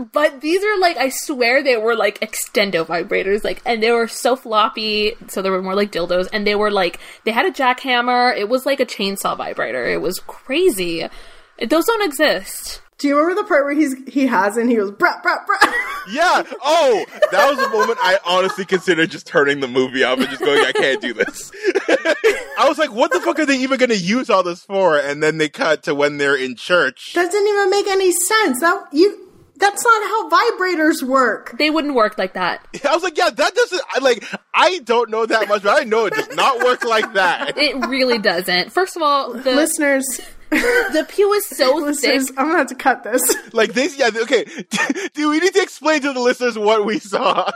but 0.06 0.42
these 0.42 0.64
are 0.64 0.80
like, 0.80 0.98
I 0.98 1.10
swear 1.10 1.64
they 1.64 1.78
were 1.78 1.96
like 1.96 2.20
extendo 2.20 2.86
vibrators, 2.86 3.44
like, 3.44 3.62
and 3.66 3.82
they 3.82 3.92
were 3.92 4.08
so 4.08 4.36
floppy, 4.36 5.14
so 5.28 5.42
they 5.42 5.50
were 5.50 5.62
more 5.62 5.76
like 5.76 5.92
dildos, 5.92 6.28
and 6.32 6.46
they 6.46 6.56
were 6.56 6.72
like, 6.72 7.00
they 7.24 7.32
had 7.32 7.46
a 7.46 7.52
jackhammer. 7.52 8.36
It 8.36 8.50
was 8.50 8.66
like 8.66 8.80
a 8.80 8.86
chainsaw 8.86 9.38
vibrator. 9.38 9.86
It 9.86 10.02
was 10.02 10.20
crazy. 10.20 11.08
Those 11.68 11.86
don't 11.86 12.04
exist. 12.04 12.82
Do 12.98 13.08
you 13.08 13.16
remember 13.16 13.44
the 13.44 13.48
part 13.48 13.64
where 13.66 13.76
he's 13.76 13.96
he 14.08 14.26
has 14.26 14.58
and 14.58 14.72
he 14.72 14.76
goes, 14.76 14.90
brah, 14.90 15.22
brah, 15.22 15.46
brah? 15.46 15.74
yeah. 16.12 16.42
Oh, 16.64 17.06
that 17.32 17.48
was 17.48 17.60
the 17.60 17.70
moment 17.70 18.00
I 18.02 18.18
honestly 18.26 18.66
considered 18.66 19.12
just 19.12 19.28
turning 19.28 19.60
the 19.60 19.68
movie 19.68 20.04
off 20.04 20.18
and 20.18 20.28
just 20.30 20.42
going, 20.42 20.66
I 20.66 20.72
can't 20.72 21.00
do 21.00 21.14
this. 21.14 21.52
I 22.58 22.66
was 22.68 22.80
like, 22.80 22.92
what 22.92 23.12
the 23.12 23.20
fuck 23.20 23.38
are 23.38 23.46
they 23.46 23.58
even 23.60 23.78
going 23.78 23.92
to 23.92 23.98
use 23.98 24.32
all 24.32 24.42
this 24.42 24.64
for? 24.64 24.98
And 24.98 25.22
then 25.22 25.38
they 25.38 25.48
cut 25.48 25.84
to 25.84 25.94
when 25.94 26.18
they're 26.18 26.36
in 26.36 26.56
church. 26.56 27.14
that 27.14 27.32
didn't 27.32 27.48
even 27.48 27.70
make 27.70 27.88
any 27.88 28.12
sense. 28.12 28.62
That 28.62 28.88
you 28.92 29.27
that's 29.60 29.84
not 29.84 30.04
how 30.04 30.30
vibrators 30.30 31.04
work. 31.04 31.56
They 31.58 31.70
wouldn't 31.70 31.96
work 31.96 32.18
like 32.18 32.34
that. 32.34 32.66
I 32.88 32.94
was 32.94 33.04
like, 33.04 33.18
yeah, 33.18 33.30
that 33.30 33.56
doesn't. 33.56 33.82
I 33.94 34.00
like. 34.00 34.24
I 34.54 34.80
don't 34.80 35.10
know 35.10 35.26
that 35.26 35.48
much, 35.48 35.64
but 35.64 35.82
I 35.82 35.84
know 35.84 36.06
it 36.06 36.14
does 36.14 36.36
not 36.36 36.64
work 36.64 36.84
like 36.84 37.14
that. 37.14 37.58
It 37.58 37.76
really 37.88 38.18
doesn't. 38.18 38.72
First 38.72 38.96
of 38.96 39.02
all, 39.02 39.34
the 39.34 39.52
Listeners, 39.52 40.22
the 40.94 41.06
pew 41.10 41.34
is 41.34 41.46
so 41.46 41.76
listeners, 41.76 42.30
thick. 42.30 42.40
I'm 42.40 42.46
gonna 42.48 42.60
have 42.60 42.68
to 42.68 42.76
cut 42.76 43.04
this. 43.04 43.22
Like 43.54 43.74
this, 43.74 43.98
yeah. 43.98 44.12
Okay, 44.14 44.46
do 45.14 45.30
we 45.30 45.40
need 45.40 45.54
to 45.54 45.62
explain 45.62 46.02
to 46.02 46.14
the 46.14 46.20
listeners 46.20 46.58
what 46.58 46.86
we 46.86 47.00
saw? 47.00 47.50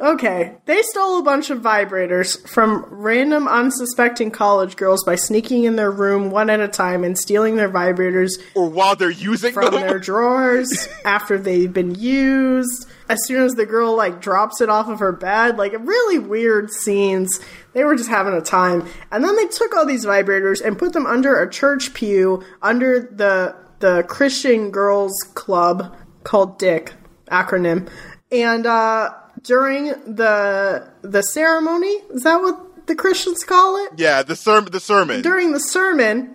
Okay, 0.00 0.54
they 0.66 0.82
stole 0.82 1.20
a 1.20 1.22
bunch 1.22 1.48
of 1.48 1.60
vibrators 1.62 2.46
from 2.48 2.84
random 2.90 3.48
unsuspecting 3.48 4.30
college 4.30 4.76
girls 4.76 5.04
by 5.04 5.14
sneaking 5.14 5.64
in 5.64 5.76
their 5.76 5.90
room 5.90 6.30
one 6.30 6.50
at 6.50 6.60
a 6.60 6.68
time 6.68 7.02
and 7.02 7.16
stealing 7.16 7.56
their 7.56 7.70
vibrators 7.70 8.32
or 8.54 8.68
while 8.68 8.94
they're 8.94 9.10
using 9.10 9.52
from 9.52 9.72
them? 9.72 9.80
their 9.80 9.98
drawers 9.98 10.88
after 11.04 11.38
they've 11.38 11.72
been 11.72 11.94
used. 11.94 12.86
As 13.08 13.18
soon 13.26 13.42
as 13.42 13.54
the 13.54 13.66
girl 13.66 13.96
like 13.96 14.20
drops 14.20 14.60
it 14.60 14.68
off 14.68 14.88
of 14.88 14.98
her 15.00 15.12
bed, 15.12 15.56
like 15.56 15.72
really 15.78 16.18
weird 16.18 16.70
scenes. 16.70 17.40
They 17.72 17.84
were 17.84 17.96
just 17.96 18.10
having 18.10 18.34
a 18.34 18.40
time. 18.40 18.86
And 19.10 19.24
then 19.24 19.36
they 19.36 19.46
took 19.46 19.74
all 19.74 19.86
these 19.86 20.04
vibrators 20.04 20.60
and 20.64 20.78
put 20.78 20.92
them 20.92 21.06
under 21.06 21.40
a 21.40 21.50
church 21.50 21.94
pew 21.94 22.42
under 22.60 23.00
the 23.00 23.54
the 23.80 24.04
Christian 24.08 24.70
Girls 24.70 25.14
Club 25.34 25.96
called 26.24 26.58
Dick 26.58 26.94
acronym. 27.30 27.88
And 28.30 28.66
uh 28.66 29.14
during 29.42 29.86
the 29.86 30.90
the 31.02 31.22
ceremony, 31.22 31.94
is 32.10 32.24
that 32.24 32.40
what 32.42 32.86
the 32.86 32.94
Christians 32.94 33.44
call 33.44 33.84
it? 33.86 33.92
yeah, 33.96 34.22
the 34.22 34.36
sermon. 34.36 34.72
The 34.72 34.80
sermon. 34.80 35.22
during 35.22 35.52
the 35.52 35.60
sermon 35.60 36.34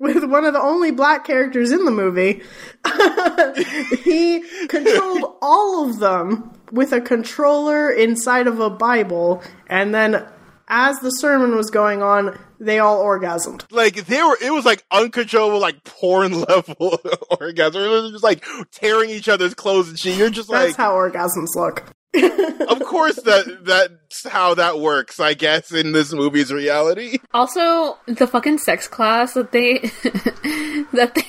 with 0.00 0.24
one 0.24 0.44
of 0.44 0.54
the 0.54 0.60
only 0.60 0.90
black 0.90 1.24
characters 1.24 1.70
in 1.70 1.84
the 1.84 1.90
movie, 1.90 2.42
he 4.02 4.42
controlled 4.66 5.36
all 5.40 5.88
of 5.88 6.00
them 6.00 6.52
with 6.72 6.92
a 6.92 7.00
controller 7.00 7.90
inside 7.90 8.46
of 8.46 8.58
a 8.58 8.70
Bible, 8.70 9.42
and 9.68 9.94
then 9.94 10.26
as 10.68 10.98
the 11.00 11.10
sermon 11.10 11.54
was 11.54 11.70
going 11.70 12.02
on, 12.02 12.38
they 12.58 12.78
all 12.78 13.02
orgasmed. 13.04 13.64
like 13.70 14.06
they 14.06 14.22
were. 14.22 14.38
It 14.40 14.52
was 14.52 14.64
like 14.64 14.84
uncontrollable, 14.90 15.60
like 15.60 15.84
porn 15.84 16.40
level 16.48 16.98
orgasm. 17.40 17.82
It 17.82 17.88
was 17.88 18.12
just 18.12 18.24
like 18.24 18.44
tearing 18.70 19.10
each 19.10 19.28
other's 19.28 19.54
clothes 19.54 19.88
and 19.88 19.98
shit. 19.98 20.16
You're 20.16 20.30
just 20.30 20.48
like. 20.48 20.76
That's 20.76 20.78
like, 20.78 20.86
how 20.86 20.94
orgasms 20.94 21.54
look. 21.54 21.84
Of 22.12 22.80
course, 22.84 23.16
that 23.16 23.64
that's 23.64 24.26
how 24.28 24.54
that 24.54 24.80
works. 24.80 25.20
I 25.20 25.34
guess 25.34 25.70
in 25.72 25.92
this 25.92 26.12
movie's 26.12 26.52
reality. 26.52 27.18
Also, 27.32 27.98
the 28.06 28.26
fucking 28.26 28.58
sex 28.58 28.88
class 28.88 29.34
that 29.34 29.52
they 29.52 29.78
that 30.92 31.14
they 31.14 31.24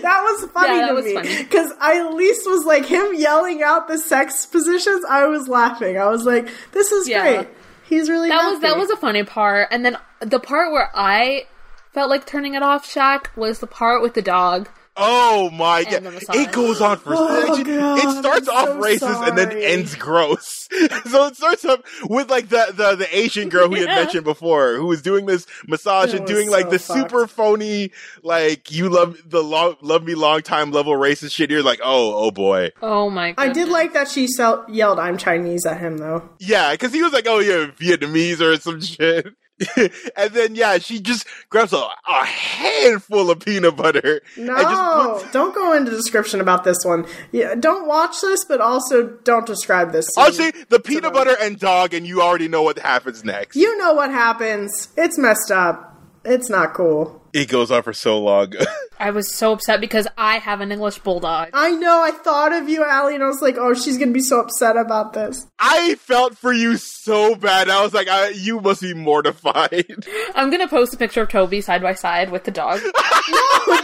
That 0.00 0.22
was 0.24 0.50
funny 0.50 0.74
Yeah, 0.76 0.80
that 0.82 0.88
to 0.88 0.94
was 0.94 1.04
me 1.04 1.42
because 1.42 1.72
I 1.80 1.98
at 1.98 2.14
least 2.14 2.48
was 2.48 2.64
like 2.64 2.86
him 2.86 3.14
yelling 3.14 3.62
out 3.62 3.88
the 3.88 3.98
sex 3.98 4.46
positions. 4.46 5.04
I 5.08 5.26
was 5.26 5.48
laughing. 5.48 5.98
I 5.98 6.06
was 6.08 6.24
like, 6.24 6.48
"This 6.72 6.90
is 6.92 7.08
Yeah. 7.08 7.22
great. 7.42 7.48
He's 7.88 8.08
really 8.08 8.28
that 8.28 8.50
was 8.50 8.60
that 8.60 8.76
was 8.76 8.90
a 8.90 8.96
funny 8.96 9.24
part. 9.24 9.68
And 9.70 9.84
then 9.84 9.96
the 10.20 10.40
part 10.40 10.72
where 10.72 10.90
I 10.94 11.46
felt 11.92 12.10
like 12.10 12.26
turning 12.26 12.54
it 12.54 12.62
off, 12.62 12.88
Shak, 12.90 13.30
was 13.36 13.58
the 13.58 13.66
part 13.66 14.02
with 14.02 14.14
the 14.14 14.22
dog. 14.22 14.68
Oh 15.00 15.50
my 15.50 15.84
god! 15.84 16.02
It 16.34 16.52
goes 16.52 16.80
on 16.80 16.98
for. 16.98 17.14
Oh, 17.16 17.40
actually, 17.48 17.76
God, 17.76 17.98
it 17.98 18.18
starts 18.18 18.48
I'm 18.48 18.56
off 18.56 18.68
so 18.68 18.80
racist 18.80 19.28
and 19.28 19.38
then 19.38 19.52
ends 19.52 19.94
gross. 19.94 20.68
so 21.10 21.26
it 21.26 21.36
starts 21.36 21.64
up 21.64 21.84
with 22.04 22.28
like 22.30 22.48
the 22.48 22.72
the, 22.74 22.96
the 22.96 23.16
Asian 23.16 23.48
girl 23.48 23.68
who 23.68 23.76
you 23.76 23.86
had 23.86 23.94
mentioned 23.96 24.24
before, 24.24 24.74
who 24.76 24.86
was 24.86 25.00
doing 25.02 25.26
this 25.26 25.46
massage 25.66 26.08
It 26.10 26.16
and 26.16 26.20
was 26.22 26.30
doing 26.30 26.50
like 26.50 26.64
so 26.64 26.70
the 26.70 26.78
fucked. 26.78 26.98
super 27.10 27.26
phony, 27.26 27.92
like 28.22 28.70
you 28.72 28.88
love 28.88 29.18
the 29.24 29.42
long, 29.42 29.76
love 29.80 30.02
me 30.04 30.14
long 30.14 30.42
time 30.42 30.72
level 30.72 30.92
racist 30.94 31.32
shit. 31.34 31.50
You're 31.50 31.62
like, 31.62 31.80
oh 31.82 32.26
oh 32.26 32.30
boy, 32.30 32.70
Oh 32.82 33.08
my! 33.08 33.34
I 33.38 33.48
did 33.50 33.68
like 33.68 33.92
that 33.94 34.08
she 34.08 34.26
sell- 34.26 34.64
yelled, 34.68 34.98
"I'm 34.98 35.16
Chinese" 35.16 35.64
at 35.64 35.78
him 35.80 35.98
though. 35.98 36.28
yeah, 36.40 36.72
because 36.72 36.92
he 36.92 37.02
was 37.02 37.12
like, 37.12 37.26
oh 37.28 37.38
yeah, 37.38 37.66
Vietnamese 37.78 38.40
or 38.40 38.56
some 38.56 38.80
shit. 38.82 39.28
and 40.16 40.32
then 40.32 40.54
yeah, 40.54 40.78
she 40.78 41.00
just 41.00 41.26
grabs 41.50 41.72
a, 41.72 41.76
a 41.76 42.24
handful 42.24 43.30
of 43.30 43.40
peanut 43.40 43.76
butter 43.76 44.20
No, 44.36 44.54
and 44.54 44.62
just 44.62 45.22
puts 45.22 45.32
don't 45.32 45.54
go 45.54 45.72
into 45.72 45.90
description 45.90 46.40
about 46.40 46.64
this 46.64 46.78
one. 46.84 47.06
Yeah, 47.32 47.54
don't 47.54 47.86
watch 47.86 48.20
this, 48.20 48.44
but 48.44 48.60
also 48.60 49.08
don't 49.24 49.46
describe 49.46 49.92
this. 49.92 50.08
Oh, 50.16 50.30
scene. 50.30 50.46
Honestly, 50.46 50.64
the 50.68 50.80
peanut 50.80 51.12
butter 51.12 51.36
and 51.40 51.58
dog, 51.58 51.94
and 51.94 52.06
you 52.06 52.22
already 52.22 52.48
know 52.48 52.62
what 52.62 52.78
happens 52.78 53.24
next. 53.24 53.56
you 53.56 53.76
know 53.78 53.92
what 53.92 54.10
happens. 54.10 54.88
It's 54.96 55.18
messed 55.18 55.50
up. 55.50 55.87
It's 56.28 56.50
not 56.50 56.74
cool. 56.74 57.22
It 57.32 57.48
goes 57.48 57.70
on 57.70 57.82
for 57.82 57.92
so 57.92 58.18
long. 58.18 58.52
I 59.00 59.10
was 59.10 59.34
so 59.34 59.52
upset 59.52 59.80
because 59.80 60.08
I 60.16 60.38
have 60.38 60.60
an 60.60 60.72
English 60.72 60.98
bulldog. 60.98 61.50
I 61.54 61.70
know. 61.70 62.02
I 62.02 62.10
thought 62.10 62.52
of 62.52 62.68
you, 62.68 62.84
Allie, 62.84 63.14
and 63.14 63.22
I 63.22 63.28
was 63.28 63.40
like, 63.40 63.56
"Oh, 63.58 63.74
she's 63.74 63.96
gonna 63.98 64.12
be 64.12 64.20
so 64.20 64.40
upset 64.40 64.76
about 64.76 65.12
this." 65.12 65.46
I 65.58 65.94
felt 65.96 66.36
for 66.36 66.52
you 66.52 66.76
so 66.76 67.34
bad. 67.34 67.68
I 67.68 67.82
was 67.82 67.94
like, 67.94 68.08
I, 68.08 68.28
you 68.30 68.60
must 68.60 68.82
be 68.82 68.94
mortified. 68.94 70.06
I'm 70.34 70.50
gonna 70.50 70.68
post 70.68 70.94
a 70.94 70.96
picture 70.96 71.22
of 71.22 71.28
Toby 71.28 71.60
side 71.60 71.82
by 71.82 71.94
side 71.94 72.30
with 72.30 72.44
the 72.44 72.50
dog. 72.50 72.80
no, 73.28 73.80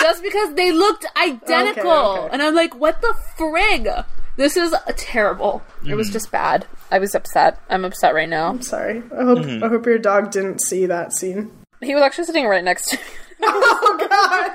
Just 0.00 0.22
because 0.22 0.54
they 0.54 0.72
looked 0.72 1.06
identical. 1.16 1.90
Okay, 1.90 2.20
okay. 2.20 2.28
And 2.32 2.42
I'm 2.42 2.54
like, 2.54 2.74
what 2.74 3.00
the 3.00 3.14
frig? 3.38 4.04
This 4.36 4.56
is 4.56 4.74
terrible. 4.96 5.62
It 5.86 5.94
was 5.94 6.10
just 6.10 6.30
bad. 6.30 6.66
I 6.90 6.98
was 6.98 7.14
upset. 7.14 7.58
I'm 7.68 7.84
upset 7.84 8.14
right 8.14 8.28
now. 8.28 8.48
I'm 8.48 8.62
sorry. 8.62 9.02
I 9.18 9.24
hope 9.24 9.38
Mm-hmm. 9.40 9.62
I 9.64 9.68
hope 9.68 9.84
your 9.86 9.98
dog 9.98 10.30
didn't 10.30 10.60
see 10.62 10.86
that 10.86 11.12
scene. 11.12 11.50
He 11.82 11.94
was 11.94 12.02
actually 12.02 12.24
sitting 12.24 12.46
right 12.46 12.64
next 12.64 12.88
to 12.90 12.96
me. 12.96 13.02
Oh 13.44 13.96
God, 13.98 14.52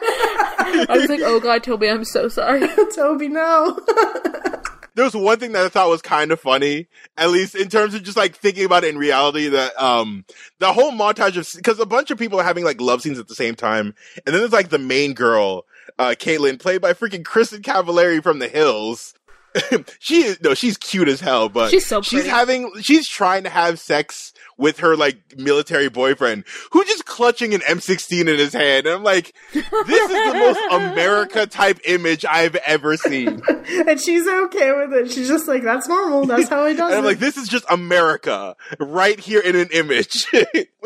I 0.89 0.97
was 0.97 1.09
like, 1.09 1.19
oh 1.21 1.41
god, 1.41 1.61
Toby, 1.61 1.89
I'm 1.89 2.05
so 2.05 2.29
sorry. 2.29 2.65
Toby, 2.95 3.27
no. 3.27 3.77
There 4.95 5.05
was 5.05 5.13
one 5.13 5.37
thing 5.39 5.51
that 5.51 5.63
I 5.63 5.69
thought 5.69 5.89
was 5.89 6.01
kind 6.01 6.31
of 6.31 6.39
funny, 6.39 6.87
at 7.17 7.29
least 7.29 7.53
in 7.53 7.69
terms 7.69 7.93
of 7.93 8.01
just 8.01 8.17
like 8.17 8.35
thinking 8.35 8.65
about 8.65 8.83
it 8.83 8.87
in 8.89 8.97
reality. 8.97 9.47
That 9.49 9.79
um, 9.79 10.25
the 10.57 10.73
whole 10.73 10.91
montage 10.91 11.37
of 11.37 11.47
because 11.55 11.79
a 11.79 11.85
bunch 11.85 12.09
of 12.09 12.17
people 12.17 12.39
are 12.39 12.43
having 12.43 12.63
like 12.63 12.81
love 12.81 13.03
scenes 13.03 13.19
at 13.19 13.27
the 13.27 13.35
same 13.35 13.53
time, 13.53 13.93
and 14.25 14.33
then 14.33 14.41
there's 14.41 14.51
like 14.53 14.69
the 14.69 14.79
main 14.79 15.13
girl, 15.13 15.65
uh, 15.99 16.15
Caitlin, 16.17 16.57
played 16.59 16.81
by 16.81 16.93
freaking 16.93 17.21
Kristin 17.21 17.59
Cavallari 17.61 18.23
from 18.23 18.39
The 18.39 18.47
Hills. 18.47 19.13
she 19.99 20.23
is 20.23 20.41
no, 20.41 20.53
she's 20.53 20.77
cute 20.77 21.07
as 21.07 21.19
hell, 21.19 21.49
but 21.49 21.69
She's 21.71 21.85
so 21.85 22.01
she's 22.01 22.25
having 22.25 22.71
she's 22.81 23.07
trying 23.07 23.43
to 23.43 23.49
have 23.49 23.79
sex 23.79 24.33
with 24.57 24.79
her 24.79 24.95
like 24.95 25.37
military 25.37 25.89
boyfriend 25.89 26.43
who 26.71 26.83
just 26.85 27.05
clutching 27.05 27.53
an 27.53 27.61
M16 27.61 28.21
in 28.21 28.27
his 28.27 28.53
hand. 28.53 28.87
And 28.87 28.95
I'm 28.95 29.03
like, 29.03 29.33
this 29.53 29.63
is 29.63 30.07
the 30.09 30.33
most 30.33 30.59
America 30.71 31.45
type 31.45 31.79
image 31.85 32.25
I've 32.25 32.55
ever 32.55 32.97
seen. 32.97 33.41
and 33.87 33.99
she's 33.99 34.27
okay 34.27 34.71
with 34.73 34.93
it. 34.93 35.11
She's 35.11 35.27
just 35.27 35.47
like, 35.47 35.63
"That's 35.63 35.87
normal. 35.87 36.25
That's 36.25 36.49
how 36.49 36.65
he 36.65 36.73
does 36.75 36.91
And 36.91 36.99
I'm 36.99 37.03
it." 37.03 37.07
like, 37.07 37.19
this 37.19 37.37
is 37.37 37.47
just 37.47 37.65
America 37.69 38.55
right 38.79 39.19
here 39.19 39.41
in 39.41 39.55
an 39.55 39.69
image. 39.71 40.25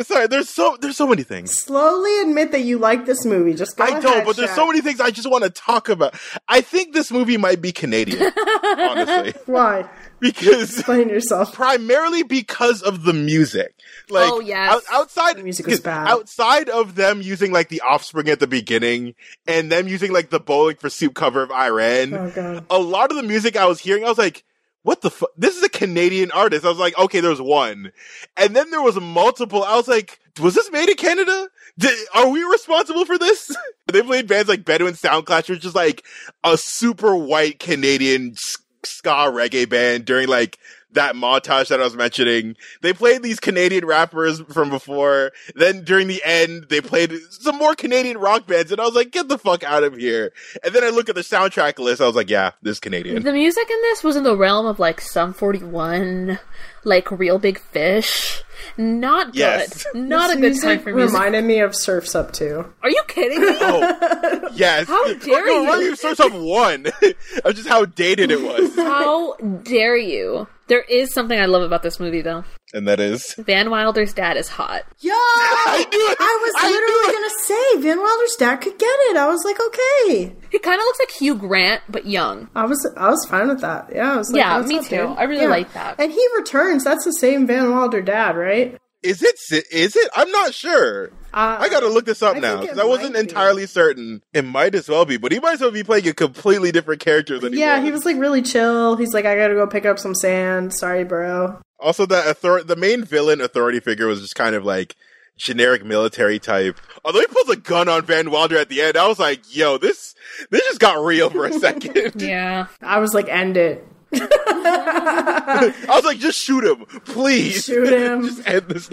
Sorry, 0.02 0.28
there's 0.28 0.50
so 0.50 0.78
there's 0.82 0.98
so 0.98 1.08
many 1.08 1.24
things. 1.24 1.52
Slowly 1.58 2.22
admit 2.22 2.52
that 2.52 2.62
you 2.62 2.78
like 2.80 3.06
this 3.06 3.26
movie. 3.26 3.54
Just 3.54 3.78
go 3.78 3.84
I 3.84 4.00
don't, 4.00 4.26
but 4.26 4.36
there's 4.36 4.52
so 4.52 4.68
many 4.68 4.82
things 4.82 5.00
I 5.00 5.12
just 5.12 5.30
want 5.30 5.44
to 5.44 5.50
talk 5.50 5.90
about. 5.90 6.16
I 6.48 6.62
think 6.62 6.94
this 6.94 7.12
movie 7.12 7.38
might 7.38 7.62
be 7.62 7.72
Canadian, 7.72 8.32
honestly, 8.64 9.34
Why? 9.46 9.90
Because 10.22 10.78
Explain 10.78 11.10
yourself. 11.10 11.54
primarily 11.54 12.24
because 12.24 12.82
of 12.84 13.04
the 13.04 13.12
music. 13.14 13.74
Like, 14.10 14.32
Oh, 14.32 14.40
yes. 14.40 14.72
out- 14.72 14.84
outside 14.92 15.38
The 15.38 15.44
music 15.44 15.66
was 15.68 15.80
bad. 15.80 16.08
Outside 16.08 16.70
of 16.70 16.96
them 16.96 17.22
using 17.22 17.52
like 17.52 17.70
the 17.70 17.82
Offspring 17.82 18.30
at 18.30 18.40
the 18.40 18.48
beginning, 18.48 19.16
and 19.48 19.72
them 19.72 19.88
using 19.88 20.14
like 20.14 20.30
the 20.30 20.40
Bowling 20.40 20.76
for 20.78 20.90
Soup 20.90 21.14
cover 21.16 21.42
of 21.42 21.52
I 21.52 21.70
Ran, 21.70 22.14
Oh 22.14 22.30
god. 22.30 22.66
a 22.70 22.78
lot 22.80 23.10
of 23.12 23.18
the 23.18 23.24
music 23.24 23.58
I 23.58 23.66
was 23.66 23.80
hearing, 23.80 24.06
I 24.06 24.10
was 24.10 24.18
like, 24.20 24.44
what 24.84 25.02
the 25.02 25.12
fuck? 25.12 25.30
This 25.38 25.58
is 25.58 25.64
a 25.64 25.70
Canadian 25.70 26.32
artist. 26.32 26.66
I 26.66 26.70
was 26.70 26.78
like, 26.80 26.98
okay, 26.98 27.20
there's 27.20 27.42
one. 27.42 27.92
And 28.38 28.56
then 28.56 28.72
there 28.72 28.82
was 28.82 29.00
multiple. 29.00 29.64
I 29.64 29.76
was 29.76 29.88
like, 29.88 30.20
was 30.40 30.56
this 30.56 30.72
made 30.72 30.90
in 30.90 30.96
Canada? 30.96 31.50
Did, 31.78 31.96
are 32.16 32.30
we 32.30 32.44
responsible 32.44 33.06
for 33.06 33.18
this? 33.20 33.56
they 33.92 34.02
played 34.02 34.28
bands 34.28 34.50
like 34.50 34.66
Bedouin 34.66 34.94
Soundclash, 34.96 35.50
which 35.50 35.66
is 35.66 35.76
like 35.76 36.04
a 36.44 36.58
super 36.58 37.16
white 37.16 37.60
Canadian 37.60 38.32
s- 38.32 38.58
ska 38.84 39.32
reggae 39.32 39.70
band 39.70 40.06
during 40.06 40.28
like 40.28 40.58
that 40.94 41.15
montage 41.15 41.70
that 41.70 41.80
I 41.80 41.84
was 41.84 41.96
mentioning. 41.96 42.56
They 42.82 42.94
played 42.94 43.24
these 43.24 43.39
Canadian 43.39 43.86
rappers 43.86 44.41
from 44.41 44.70
before. 44.70 45.32
Then 45.56 45.84
during 45.84 46.08
the 46.08 46.22
end, 46.26 46.67
they 46.70 46.82
played 46.82 47.13
some 47.30 47.58
more 47.58 47.76
Canadian 47.76 48.17
rock 48.17 48.48
bands, 48.48 48.72
and 48.72 48.82
I 48.82 48.86
was 48.86 48.96
like, 48.96 49.12
get 49.12 49.28
the 49.28 49.38
fuck 49.38 49.63
out 49.63 49.84
of 49.84 49.96
here. 49.96 50.34
And 50.63 50.74
then 50.74 50.84
I 50.84 50.89
look 50.89 51.10
at 51.10 51.15
the 51.15 51.22
soundtrack 51.22 51.80
list, 51.80 52.02
I 52.02 52.08
was 52.08 52.15
like, 52.15 52.30
yeah, 52.30 52.52
this 52.62 52.74
is 52.74 52.80
Canadian. 52.80 53.24
The 53.24 53.32
music 53.32 53.70
in 53.70 53.82
this 53.84 54.04
was 54.04 54.15
in 54.15 54.24
the 54.24 54.36
realm 54.36 54.65
of 54.65 54.80
like 54.80 55.02
Sum 55.02 55.34
41, 55.34 56.39
like 56.84 57.12
Reel 57.12 57.39
Big 57.39 57.60
Fish. 57.60 58.44
Not 58.78 59.28
good. 59.28 59.39
Yes. 59.39 59.86
Not 59.94 60.30
This 60.30 60.38
a 60.38 60.41
good 60.41 60.62
time 60.62 60.80
for 60.84 60.94
music. 60.94 61.13
Reminded 61.13 61.44
me 61.46 61.60
of 61.60 61.76
Surfs 61.76 62.15
Up 62.15 62.32
too. 62.32 62.72
Are 62.84 62.89
you 62.89 63.02
kidding 63.08 63.41
me? 63.41 63.48
Oh, 63.60 64.50
yes. 64.54 64.88
How 64.88 65.13
dare 65.13 65.46
no, 65.46 65.62
you. 65.62 65.65
Not 65.65 65.82
even 65.82 65.96
source 65.96 66.20
of 66.20 66.34
one. 66.34 66.88
of 67.46 67.56
just 67.56 67.67
how 67.67 67.86
dated 67.86 68.32
it 68.32 68.41
was. 68.41 68.76
How 68.76 69.36
dare 69.63 69.98
you? 69.98 70.48
There 70.67 70.82
is 70.82 71.13
something 71.13 71.39
I 71.39 71.46
love 71.46 71.63
about 71.63 71.84
this 71.84 72.00
movie, 72.00 72.22
though. 72.22 72.44
And 72.74 72.88
that 72.88 73.00
is. 73.00 73.34
Van 73.38 73.70
Wilder's 73.70 74.14
dad 74.14 74.38
is 74.38 74.48
hot. 74.48 74.84
Yeah, 75.00 75.12
I 75.14 75.86
knew 75.92 76.08
it. 76.12 76.18
I 76.20 76.40
was 76.42 76.54
I 76.58 76.70
literally 76.72 77.14
gonna 77.14 77.40
say 77.46 77.82
Van 77.90 78.00
Wilder's 78.00 78.36
dad 78.40 78.58
could 78.58 78.78
get 78.80 78.96
it. 79.10 79.18
I 79.18 79.28
was 79.28 79.44
like, 79.44 79.58
okay. 79.60 80.36
He 80.52 80.60
kind 80.60 80.80
of 80.80 80.86
looks 80.86 81.00
like 81.00 81.12
Hugh 81.12 81.36
Grant, 81.36 81.82
but 81.90 82.06
young. 82.06 82.50
I 82.56 82.66
was 82.66 82.90
I 82.98 83.10
was 83.10 83.26
fine 83.30 83.50
with 83.50 83.62
that. 83.62 83.90
Yeah, 83.94 84.14
I 84.14 84.18
was 84.18 84.32
like, 84.32 84.40
Yeah, 84.40 84.62
me 84.62 84.80
too. 84.84 84.90
dude?" 85.08 85.18
I 85.18 85.24
really 85.24 85.48
like 85.48 85.74
that. 85.74 86.00
And 86.00 86.12
he 86.12 86.26
returns. 86.38 86.84
That's 86.84 87.04
the 87.06 87.14
same 87.14 87.46
Van 87.48 87.72
Wilder 87.72 88.02
dad, 88.02 88.38
right? 88.38 88.78
Is 89.04 89.24
it? 89.24 89.36
Is 89.72 89.96
it? 89.96 90.10
I'm 90.16 90.30
not 90.32 90.54
sure. 90.54 91.08
Uh, 91.34 91.58
I 91.60 91.70
gotta 91.70 91.88
look 91.88 92.06
this 92.06 92.22
up 92.22 92.36
I 92.36 92.40
now 92.40 92.62
because 92.62 92.78
I 92.78 92.84
wasn't 92.84 93.14
might 93.14 93.24
be. 93.24 93.30
entirely 93.30 93.66
certain. 93.66 94.22
It 94.34 94.44
might 94.46 94.76
as 94.76 94.88
well 94.90 95.06
be, 95.06 95.18
but 95.18 95.32
he 95.32 95.40
might 95.40 95.54
as 95.54 95.62
well 95.62 95.72
be 95.72 95.84
playing 95.84 96.08
a 96.08 96.14
completely 96.14 96.72
different 96.72 97.02
character 97.02 97.40
than 97.40 97.54
Yeah, 97.54 97.80
he 97.80 97.86
he 97.86 97.92
was. 97.92 98.00
was 98.00 98.06
like 98.06 98.18
really 98.22 98.42
chill. 98.42 98.98
He's 98.98 99.14
like, 99.14 99.26
I 99.26 99.36
gotta 99.36 99.56
go 99.56 99.66
pick 99.66 99.86
up 99.86 99.98
some 99.98 100.14
sand. 100.14 100.74
Sorry, 100.74 101.04
bro. 101.04 101.60
Also, 101.82 102.06
the 102.06 102.30
author- 102.30 102.63
the 102.63 102.76
main 102.76 103.04
villain 103.04 103.41
authority 103.41 103.80
figure 103.80 104.08
was 104.08 104.22
just 104.22 104.36
kind 104.36 104.56
of 104.56 104.63
like 104.63 104.96
generic 105.38 105.84
military 105.84 106.38
type. 106.39 106.80
Oh, 106.98 107.00
Although 107.06 107.20
he 107.22 107.26
pulls 107.28 107.50
a 107.50 107.56
gun 107.56 107.89
on 107.89 108.06
Van 108.06 108.30
Wilder 108.30 108.58
at 108.58 108.70
the 108.70 108.82
end, 108.82 108.96
I 108.98 109.08
was 109.08 109.17
like, 109.20 109.41
"Yo, 109.56 109.78
this 109.78 110.13
this 110.52 110.62
just 110.67 110.80
got 110.80 111.04
real 111.04 111.30
for 111.30 111.46
a 111.46 111.54
second. 111.60 112.22
Yeah. 112.22 112.67
I 112.82 113.00
was 113.00 113.13
like, 113.13 113.28
end 113.28 113.58
it. 113.58 113.86
I 114.13 115.74
was 115.89 116.06
like, 116.06 116.19
"Just 116.19 116.39
shoot 116.39 116.63
him, 116.63 116.86
please." 117.06 117.65
Shoot 117.65 117.91
him. 117.91 118.24
just 118.28 118.47
end 118.47 118.67
this. 118.67 118.89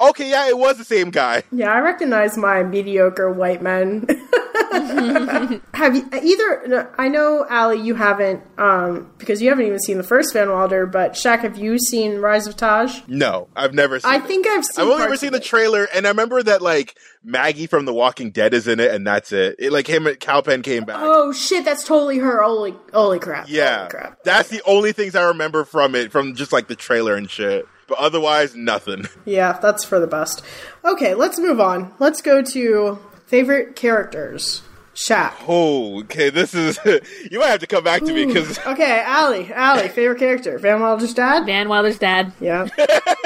Okay, 0.00 0.30
yeah, 0.30 0.48
it 0.48 0.58
was 0.58 0.78
the 0.78 0.84
same 0.84 1.10
guy. 1.10 1.42
Yeah, 1.52 1.72
I 1.72 1.80
recognize 1.80 2.36
my 2.36 2.62
mediocre 2.62 3.30
white 3.32 3.62
men. 3.62 4.06
have 5.74 5.96
you 5.96 6.08
either? 6.12 6.90
I 6.98 7.08
know, 7.08 7.46
Allie, 7.48 7.80
you 7.80 7.94
haven't, 7.94 8.42
um, 8.58 9.10
because 9.18 9.40
you 9.40 9.48
haven't 9.48 9.66
even 9.66 9.78
seen 9.80 9.96
the 9.96 10.02
first 10.02 10.32
Van 10.32 10.50
Wilder. 10.50 10.86
But 10.86 11.16
Shak, 11.16 11.40
have 11.40 11.56
you 11.56 11.78
seen 11.78 12.18
Rise 12.18 12.46
of 12.46 12.56
Taj? 12.56 13.00
No, 13.06 13.48
I've 13.56 13.74
never 13.74 14.00
seen. 14.00 14.10
I 14.10 14.16
it. 14.16 14.24
think 14.24 14.46
I've 14.46 14.64
seen. 14.64 14.84
I've 14.84 14.90
only 14.92 15.04
ever 15.04 15.16
seen 15.16 15.32
the 15.32 15.40
trailer, 15.40 15.88
and 15.94 16.06
I 16.06 16.10
remember 16.10 16.42
that 16.42 16.62
like 16.62 16.96
Maggie 17.22 17.66
from 17.66 17.84
The 17.84 17.92
Walking 17.94 18.30
Dead 18.30 18.54
is 18.54 18.68
in 18.68 18.80
it, 18.80 18.92
and 18.92 19.06
that's 19.06 19.32
it. 19.32 19.56
it 19.58 19.72
like 19.72 19.86
him 19.86 20.06
Kal 20.20 20.42
Penn 20.42 20.62
came 20.62 20.84
back. 20.84 20.96
Oh 21.00 21.32
shit, 21.32 21.64
that's 21.64 21.84
totally 21.84 22.18
her. 22.18 22.42
Holy, 22.42 22.74
holy 22.92 23.18
crap! 23.18 23.48
yeah, 23.48 23.78
holy 23.78 23.90
crap. 23.90 24.22
that's 24.24 24.48
the 24.48 24.62
only 24.66 24.92
things 24.92 25.14
I 25.14 25.24
remember 25.24 25.64
from 25.64 25.94
it, 25.94 26.12
from 26.12 26.34
just 26.34 26.52
like 26.52 26.68
the 26.68 26.76
trailer 26.76 27.14
and 27.14 27.28
shit. 27.30 27.66
But 27.88 27.98
otherwise, 27.98 28.54
nothing. 28.54 29.06
Yeah, 29.24 29.58
that's 29.60 29.84
for 29.84 29.98
the 30.00 30.06
best. 30.06 30.42
Okay, 30.84 31.14
let's 31.14 31.38
move 31.38 31.60
on. 31.60 31.92
Let's 31.98 32.22
go 32.22 32.42
to 32.42 32.98
favorite 33.26 33.76
characters. 33.76 34.62
Shak. 35.00 35.38
Oh, 35.46 36.00
okay. 36.00 36.28
This 36.28 36.54
is 36.54 36.76
you 37.30 37.38
might 37.38 37.46
have 37.50 37.60
to 37.60 37.68
come 37.68 37.84
back 37.84 38.02
to 38.02 38.12
me 38.12 38.26
because 38.26 38.58
Okay, 38.66 39.00
Allie. 39.04 39.52
Allie, 39.52 39.88
favorite 39.88 40.18
character. 40.18 40.58
Van 40.58 40.80
Wilder's 40.80 41.14
dad? 41.14 41.46
Van 41.46 41.68
Wilder's 41.68 41.98
dad. 42.00 42.32
Yeah. 42.40 42.66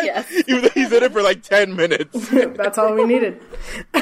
Yes. 0.03 0.31
even 0.49 0.63
though 0.63 0.69
he's 0.71 0.91
in 0.93 1.03
it 1.05 1.13
for 1.13 1.23
like 1.23 1.43
ten 1.45 1.77
minutes. 1.77 2.29
That's 2.31 2.77
all 2.77 2.93
we 2.93 3.05
needed. 3.05 3.41
uh, 3.95 4.01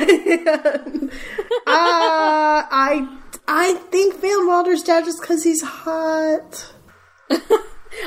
I 1.67 3.07
I 3.47 3.75
think 3.91 4.19
Van 4.21 4.47
Wilder's 4.47 4.83
dad 4.83 5.05
just 5.05 5.21
because 5.21 5.45
he's 5.45 5.63
hot. 5.63 6.73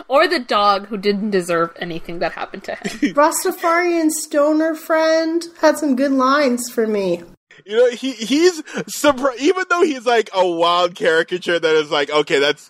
or 0.08 0.28
the 0.28 0.40
dog 0.40 0.88
who 0.88 0.98
didn't 0.98 1.30
deserve 1.30 1.72
anything 1.80 2.18
that 2.20 2.32
happened 2.32 2.64
to 2.64 2.76
him. 2.76 3.14
Rastafarian 3.14 4.10
stoner 4.10 4.74
friend 4.74 5.46
had 5.62 5.78
some 5.78 5.96
good 5.96 6.12
lines 6.12 6.70
for 6.72 6.88
me. 6.88 7.22
You 7.66 7.78
know, 7.78 7.90
he 7.92 8.14
he's 8.14 8.62
surprised. 8.88 9.42
even 9.42 9.66
though 9.70 9.84
he's 9.84 10.06
like 10.06 10.30
a 10.34 10.46
wild 10.48 10.96
caricature 10.96 11.60
that 11.60 11.76
is 11.76 11.92
like, 11.92 12.10
okay, 12.10 12.40
that's 12.40 12.70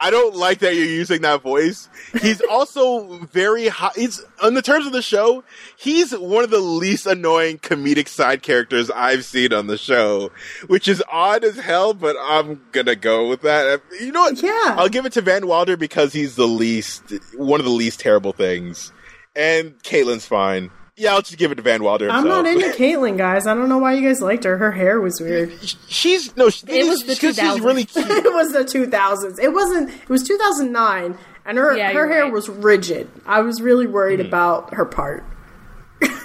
I 0.00 0.10
don't 0.10 0.34
like 0.34 0.58
that 0.58 0.74
you're 0.74 0.84
using 0.84 1.22
that 1.22 1.42
voice. 1.42 1.88
He's 2.20 2.40
also 2.50 3.18
very 3.32 3.68
high. 3.68 3.92
He's 3.94 4.22
on 4.42 4.54
the 4.54 4.62
terms 4.62 4.86
of 4.86 4.92
the 4.92 5.02
show, 5.02 5.44
he's 5.76 6.12
one 6.12 6.44
of 6.44 6.50
the 6.50 6.58
least 6.58 7.06
annoying 7.06 7.58
comedic 7.58 8.08
side 8.08 8.42
characters 8.42 8.90
I've 8.90 9.24
seen 9.24 9.52
on 9.52 9.66
the 9.66 9.78
show, 9.78 10.30
which 10.66 10.88
is 10.88 11.02
odd 11.10 11.44
as 11.44 11.56
hell. 11.56 11.94
But 11.94 12.16
I'm 12.20 12.60
gonna 12.72 12.96
go 12.96 13.28
with 13.28 13.42
that. 13.42 13.82
You 14.00 14.12
know 14.12 14.22
what? 14.22 14.42
Yeah. 14.42 14.74
I'll 14.76 14.88
give 14.88 15.06
it 15.06 15.12
to 15.14 15.20
Van 15.20 15.46
Wilder 15.46 15.76
because 15.76 16.12
he's 16.12 16.36
the 16.36 16.48
least 16.48 17.12
one 17.36 17.60
of 17.60 17.64
the 17.64 17.72
least 17.72 18.00
terrible 18.00 18.32
things, 18.32 18.92
and 19.34 19.78
Caitlin's 19.82 20.26
fine. 20.26 20.70
Yeah, 20.96 21.14
I'll 21.14 21.22
just 21.22 21.36
give 21.38 21.50
it 21.50 21.56
to 21.56 21.62
Van 21.62 21.82
Wilder. 21.82 22.08
I'm 22.08 22.28
not 22.28 22.46
into 22.46 22.66
Caitlyn, 22.68 23.18
guys. 23.18 23.48
I 23.48 23.54
don't 23.54 23.68
know 23.68 23.78
why 23.78 23.94
you 23.94 24.06
guys 24.06 24.20
liked 24.20 24.44
her. 24.44 24.56
Her 24.58 24.70
hair 24.70 25.00
was 25.00 25.20
weird. 25.20 25.52
She's 25.88 26.36
no. 26.36 26.50
She, 26.50 26.64
It 26.68 26.86
was 26.86 27.00
the 27.00 27.14
because 27.14 27.34
she's 27.34 27.44
2000s. 27.44 27.64
really 27.64 27.84
cute. 27.86 28.06
it 28.08 28.32
was 28.32 28.52
the 28.52 28.60
2000s. 28.64 29.40
It 29.42 29.52
wasn't. 29.52 29.90
It 29.90 30.08
was 30.08 30.22
2009, 30.22 31.18
and 31.46 31.58
her 31.58 31.76
Yeah, 31.76 31.92
her 31.92 32.06
hair 32.08 32.22
right. 32.24 32.32
was 32.32 32.48
rigid. 32.48 33.10
I 33.26 33.40
was 33.40 33.60
really 33.60 33.88
worried 33.88 34.20
Hmm. 34.20 34.26
about 34.26 34.74
her 34.74 34.84
part. 34.84 35.24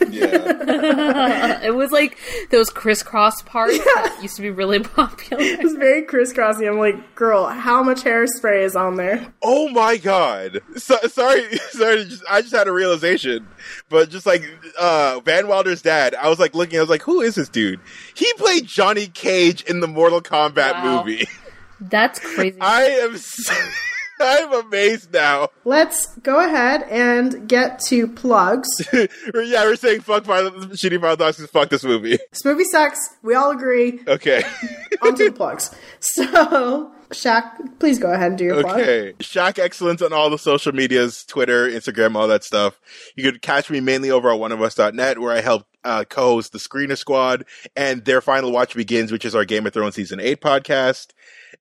Yeah. 0.10 1.62
It 1.63 1.76
was 1.76 1.92
like 1.92 2.18
those 2.52 2.70
crisscross 2.70 3.42
parts 3.44 3.78
that 3.78 4.20
used 4.22 4.36
to 4.38 4.42
be 4.42 4.50
really 4.50 4.80
popular. 4.84 5.42
It 5.44 5.63
was 5.63 5.74
very 5.76 6.04
crisscrossy. 6.04 6.68
I'm 6.68 6.78
like, 6.80 7.15
girl, 7.15 7.46
how 7.48 7.84
much 7.84 8.04
hairspray 8.04 8.63
is 8.63 8.76
on 8.76 8.96
there? 8.96 9.34
oh 9.44 9.70
my 9.70 9.98
god. 9.98 10.62
So, 10.78 10.98
sorry, 11.08 11.56
sorry. 11.72 12.06
Just, 12.06 12.24
I 12.30 12.42
just 12.42 12.54
had 12.54 12.68
a 12.68 12.72
realization, 12.72 13.48
but 13.89 14.10
just 14.10 14.26
like 14.26 14.44
uh, 14.80 15.20
Van 15.24 15.48
Wilder's 15.48 15.82
dad, 15.82 16.15
I 16.15 16.30
was 16.30 16.39
like 16.39 16.54
looking. 16.56 16.78
I 16.80 16.82
was 16.82 16.89
like, 16.89 17.04
who 17.04 17.22
is 17.22 17.36
this 17.36 17.50
dude? 17.50 17.80
He 18.13 18.32
played 18.34 18.65
Johnny 18.65 19.08
Cage 19.08 19.62
in 19.63 19.80
the 19.80 19.88
Mortal 19.88 20.22
Kombat 20.22 20.74
Wow. 20.74 21.04
movie. 21.04 21.28
That's 21.80 22.20
crazy. 22.20 22.60
I 22.60 22.84
am. 22.84 23.18
So, 23.18 23.54
I'm 24.22 24.66
amazed 24.66 25.14
now. 25.14 25.50
Let's 25.64 26.16
go 26.18 26.46
ahead 26.46 26.84
and 26.90 27.48
get 27.48 27.80
to 27.88 28.08
plugs. 28.08 28.68
yeah, 28.94 29.08
we're 29.34 29.76
saying 29.76 30.02
fuck 30.02 30.26
Final, 30.26 30.52
shitty 30.52 31.00
Final 31.00 31.16
Thoughts. 31.16 31.46
Fuck 31.48 31.70
this 31.70 31.84
movie. 31.84 32.18
this 32.32 32.44
movie 32.44 32.66
sucks. 32.66 33.00
We 33.24 33.36
all 33.36 33.52
agree. 33.52 34.02
Okay. 34.08 34.44
On 35.02 35.16
to 35.16 35.26
the 35.26 35.32
plugs. 35.32 35.74
So, 36.02 36.92
Shak, 37.12 37.80
please 37.80 37.98
go 37.98 38.12
ahead 38.12 38.30
and 38.30 38.38
do 38.38 38.46
your 38.46 38.62
plug. 38.62 38.80
Okay. 38.82 39.14
Shak 39.22 39.58
Excellence 39.58 40.02
on 40.02 40.12
all 40.12 40.30
the 40.30 40.38
social 40.38 40.74
medias, 40.74 41.24
Twitter, 41.24 41.70
Instagram, 41.70 42.16
all 42.16 42.28
that 42.28 42.44
stuff. 42.44 42.80
You 43.16 43.24
could 43.24 43.42
catch 43.42 43.70
me 43.70 43.80
mainly 43.80 44.12
over 44.12 44.32
at 44.32 44.40
oneofus.net 44.40 45.20
where 45.20 45.32
I 45.32 45.42
help 45.42 45.66
uh, 45.84 46.04
co-host 46.10 46.52
the 46.52 46.60
Screener 46.60 46.98
Squad 46.98 47.46
and 47.76 48.04
their 48.04 48.22
final 48.22 48.52
watch 48.52 48.76
begins, 48.76 49.12
which 49.12 49.26
is 49.26 49.34
our 49.34 49.46
Game 49.46 49.66
of 49.66 49.74
Thrones 49.74 49.96
season 49.96 50.20
eight 50.20 50.42
podcast. 50.42 51.14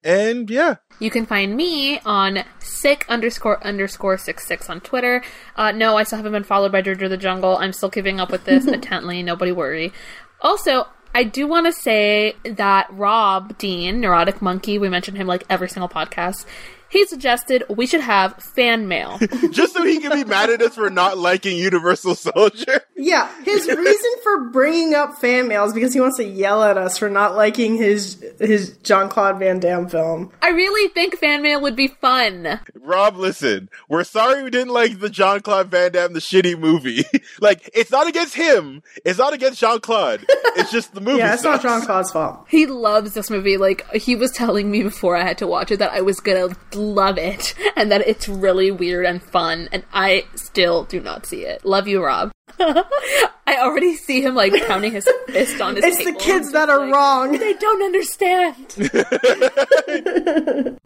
And 0.05 0.48
yeah, 0.51 0.77
You 1.01 1.11
can 1.11 1.27
find 1.27 1.57
me 1.57 1.98
on 2.01 2.44
sick 2.59 3.05
underscore 3.09 3.62
underscore 3.64 4.18
six 4.18 4.46
six 4.46 4.68
on 4.70 4.81
Twitter. 4.81 5.22
Uh, 5.57 5.72
no, 5.72 5.96
I 5.96 6.05
still 6.05 6.18
haven't 6.18 6.33
been 6.33 6.44
followed 6.44 6.72
by 6.72 6.83
Georgia 6.83 7.09
the 7.09 7.16
Jungle. 7.16 7.57
I'm 7.57 7.72
still 7.72 7.90
keeping 7.90 8.20
up 8.20 8.31
with 8.31 8.44
this 8.44 8.66
intently. 8.68 9.22
Nobody 9.22 9.53
worry. 9.53 9.92
Also, 10.40 10.87
I 11.14 11.24
do 11.24 11.46
want 11.46 11.66
to 11.66 11.72
say 11.72 12.37
that 12.44 12.87
Rob 12.90 13.59
Dean, 13.59 14.01
Neurotic 14.01 14.40
Monkey, 14.42 14.79
we 14.79 14.88
mentioned 14.88 15.16
him 15.16 15.27
like 15.27 15.44
every 15.51 15.68
single 15.68 15.88
podcast. 15.88 16.44
He 16.90 17.07
suggested 17.07 17.64
we 17.68 17.87
should 17.87 18.01
have 18.01 18.35
fan 18.37 18.88
mail. 18.88 19.18
just 19.51 19.74
so 19.74 19.85
he 19.85 20.01
can 20.01 20.12
be 20.12 20.24
mad 20.24 20.51
at 20.51 20.62
us 20.62 20.74
for 20.74 20.90
not 20.90 21.18
liking 21.18 21.57
Universal 21.57 22.14
Soldier. 22.14 22.81
Yeah, 22.96 23.31
his 23.42 23.66
reason 23.66 24.11
for 24.22 24.51
bringing 24.51 24.94
up 24.94 25.18
fan 25.18 25.48
mail 25.48 25.64
is 25.64 25.72
because 25.72 25.94
he 25.94 26.01
wants 26.01 26.16
to 26.16 26.24
yell 26.24 26.62
at 26.62 26.77
us 26.77 26.98
for 26.98 27.09
not 27.09 27.37
liking 27.37 27.77
his 27.77 28.24
his 28.40 28.77
Jean 28.79 29.09
Claude 29.09 29.38
Van 29.38 29.61
Damme 29.61 29.88
film. 29.88 30.33
I 30.42 30.51
really 30.51 30.88
think 30.92 31.16
fan 31.16 31.42
mail 31.42 31.61
would 31.61 31.77
be 31.77 31.88
fun. 31.88 32.61
Rob, 32.74 33.16
listen, 33.16 33.68
we're 33.88 34.05
sorry 34.05 34.42
we 34.42 34.51
didn't 34.51 34.72
like 34.72 35.01
the 35.01 35.11
Jean 35.11 35.40
Claude 35.40 35.68
Van 35.68 35.92
Damme, 35.92 36.12
the 36.12 36.20
shitty 36.20 36.59
movie. 36.59 37.05
like, 37.40 37.70
it's 37.74 37.90
not 37.90 38.07
against 38.09 38.35
him. 38.35 38.83
It's 39.05 39.18
not 39.18 39.33
against 39.33 39.61
Jean 39.61 39.81
Claude. 39.81 40.24
It's 40.57 40.70
just 40.70 40.94
the 40.94 41.01
movie. 41.03 41.18
Yeah, 41.18 41.35
it's 41.35 41.42
not 41.44 41.62
sucks. 41.62 41.74
Jean 41.74 41.87
Claude's 41.87 42.12
fault. 42.12 42.46
He 42.48 42.66
loves 42.66 43.14
this 43.14 43.31
movie. 43.31 43.57
Like 43.57 43.88
he 43.92 44.16
was 44.16 44.31
telling 44.33 44.70
me 44.70 44.83
before 44.83 45.16
I 45.16 45.22
had 45.22 45.38
to 45.38 45.46
watch 45.46 45.70
it 45.70 45.79
that 45.79 45.92
I 45.92 46.01
was 46.01 46.20
gonna 46.20 46.57
love 46.78 47.18
it 47.18 47.54
and 47.76 47.92
that 47.92 48.06
it's 48.06 48.28
really 48.28 48.70
weird 48.70 49.04
and 49.04 49.22
fun. 49.22 49.68
And 49.72 49.84
I 49.92 50.24
still 50.34 50.84
do 50.84 51.00
not 51.00 51.26
see 51.26 51.44
it. 51.44 51.64
Love 51.64 51.88
you, 51.88 52.02
Rob. 52.02 52.30
I 52.60 53.58
already 53.58 53.94
see 53.94 54.22
him 54.22 54.34
like 54.34 54.52
pounding 54.66 54.92
his 54.92 55.08
fist 55.26 55.60
on 55.60 55.76
his. 55.76 55.84
It's 55.84 56.04
the 56.04 56.12
kids 56.12 56.52
that 56.52 56.70
are 56.70 56.80
like, 56.80 56.92
wrong. 56.92 57.32
They 57.38 57.54
don't 57.54 57.82
understand. 57.82 58.56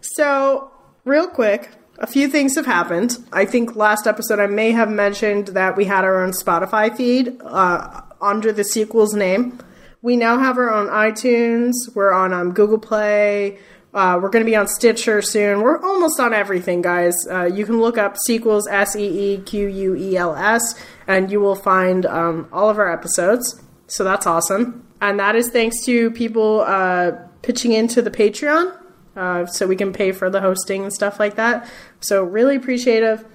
So, 0.03 0.71
real 1.05 1.29
quick, 1.29 1.71
a 1.99 2.07
few 2.07 2.29
things 2.29 2.57
have 2.57 2.67
happened. 2.67 3.19
I 3.33 3.45
think 3.45 3.77
last 3.77 4.07
episode 4.07 4.41
I 4.41 4.47
may 4.47 4.73
have 4.73 4.91
mentioned 4.91 5.49
that 5.49 5.77
we 5.77 5.85
had 5.85 6.05
our 6.05 6.23
own 6.23 6.33
Spotify 6.33 6.95
feed 6.95 7.41
uh, 7.45 8.03
under 8.21 8.53
the 8.53 8.65
sequel's 8.65 9.15
name. 9.15 9.59
We 10.03 10.17
now 10.17 10.39
have 10.39 10.59
our 10.59 10.73
own 10.73 10.89
iTunes. 10.89 11.73
We're 11.95 12.13
on 12.13 12.33
um, 12.33 12.53
Google 12.53 12.79
Play. 12.79 13.59
Uh, 13.95 14.19
we're 14.23 14.31
going 14.31 14.45
to 14.45 14.51
be 14.51 14.57
on 14.57 14.67
Stitcher 14.67 15.21
soon. 15.21 15.61
We're 15.61 15.79
almost 15.81 16.19
on 16.19 16.33
everything, 16.33 16.81
guys. 16.81 17.15
Uh, 17.31 17.45
you 17.45 17.67
can 17.67 17.81
look 17.81 17.99
up 17.99 18.17
sequels, 18.17 18.67
S 18.67 18.97
E 18.97 19.35
E 19.35 19.39
Q 19.43 19.69
U 19.69 19.95
E 19.95 20.17
L 20.17 20.35
S, 20.35 20.63
and 21.07 21.31
you 21.31 21.41
will 21.41 21.55
find 21.55 22.07
um, 22.07 22.49
all 22.53 22.71
of 22.71 22.79
our 22.79 22.91
episodes. 22.91 23.61
So 23.89 24.03
that's 24.03 24.27
awesome. 24.27 24.87
And 25.03 25.19
that 25.21 25.37
is 25.37 25.51
thanks 25.51 25.85
to 25.85 26.11
people 26.13 26.61
uh, 26.61 27.13
pitching 27.43 27.73
into 27.73 28.01
the 28.01 28.11
Patreon 28.11 28.75
uh, 29.17 29.47
so 29.47 29.67
we 29.67 29.77
can 29.77 29.93
pay 29.93 30.13
for 30.13 30.31
the 30.31 30.41
hosting 30.41 30.85
and 30.85 30.93
stuff 30.93 31.21
like 31.21 31.37
that. 31.37 31.69
So 32.01 32.25
really 32.25 32.57
appreciative. 32.57 33.27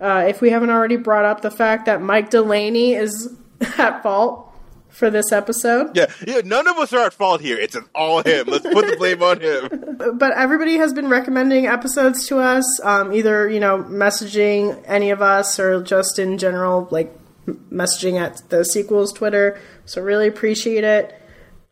Uh, 0.00 0.24
if 0.28 0.40
we 0.40 0.50
haven't 0.50 0.70
already 0.70 0.96
brought 0.96 1.24
up 1.24 1.42
the 1.42 1.50
fact 1.50 1.86
that 1.86 2.00
Mike 2.00 2.30
Delaney 2.30 2.94
is 2.94 3.36
at 3.78 4.02
fault 4.02 4.47
for 4.90 5.10
this 5.10 5.32
episode, 5.32 5.96
Yeah, 5.96 6.06
yeah, 6.26 6.40
none 6.44 6.66
of 6.66 6.76
us 6.78 6.92
are 6.92 7.06
at 7.06 7.12
fault 7.12 7.40
here. 7.40 7.56
It's 7.58 7.76
all 7.94 8.22
him. 8.22 8.46
Let's 8.48 8.66
put 8.66 8.86
the 8.86 8.96
blame 8.96 9.22
on 9.22 9.40
him. 9.40 10.16
but 10.18 10.32
everybody 10.32 10.76
has 10.76 10.92
been 10.92 11.08
recommending 11.08 11.66
episodes 11.66 12.26
to 12.28 12.38
us, 12.38 12.64
um, 12.82 13.12
either 13.12 13.48
you 13.48 13.60
know 13.60 13.82
messaging 13.84 14.82
any 14.86 15.10
of 15.10 15.22
us 15.22 15.58
or 15.58 15.82
just 15.82 16.18
in 16.18 16.38
general, 16.38 16.88
like 16.90 17.16
messaging 17.70 18.20
at 18.20 18.42
the 18.50 18.64
sequels 18.64 19.12
Twitter. 19.12 19.60
So 19.84 20.02
really 20.02 20.28
appreciate 20.28 20.84
it. 20.84 21.14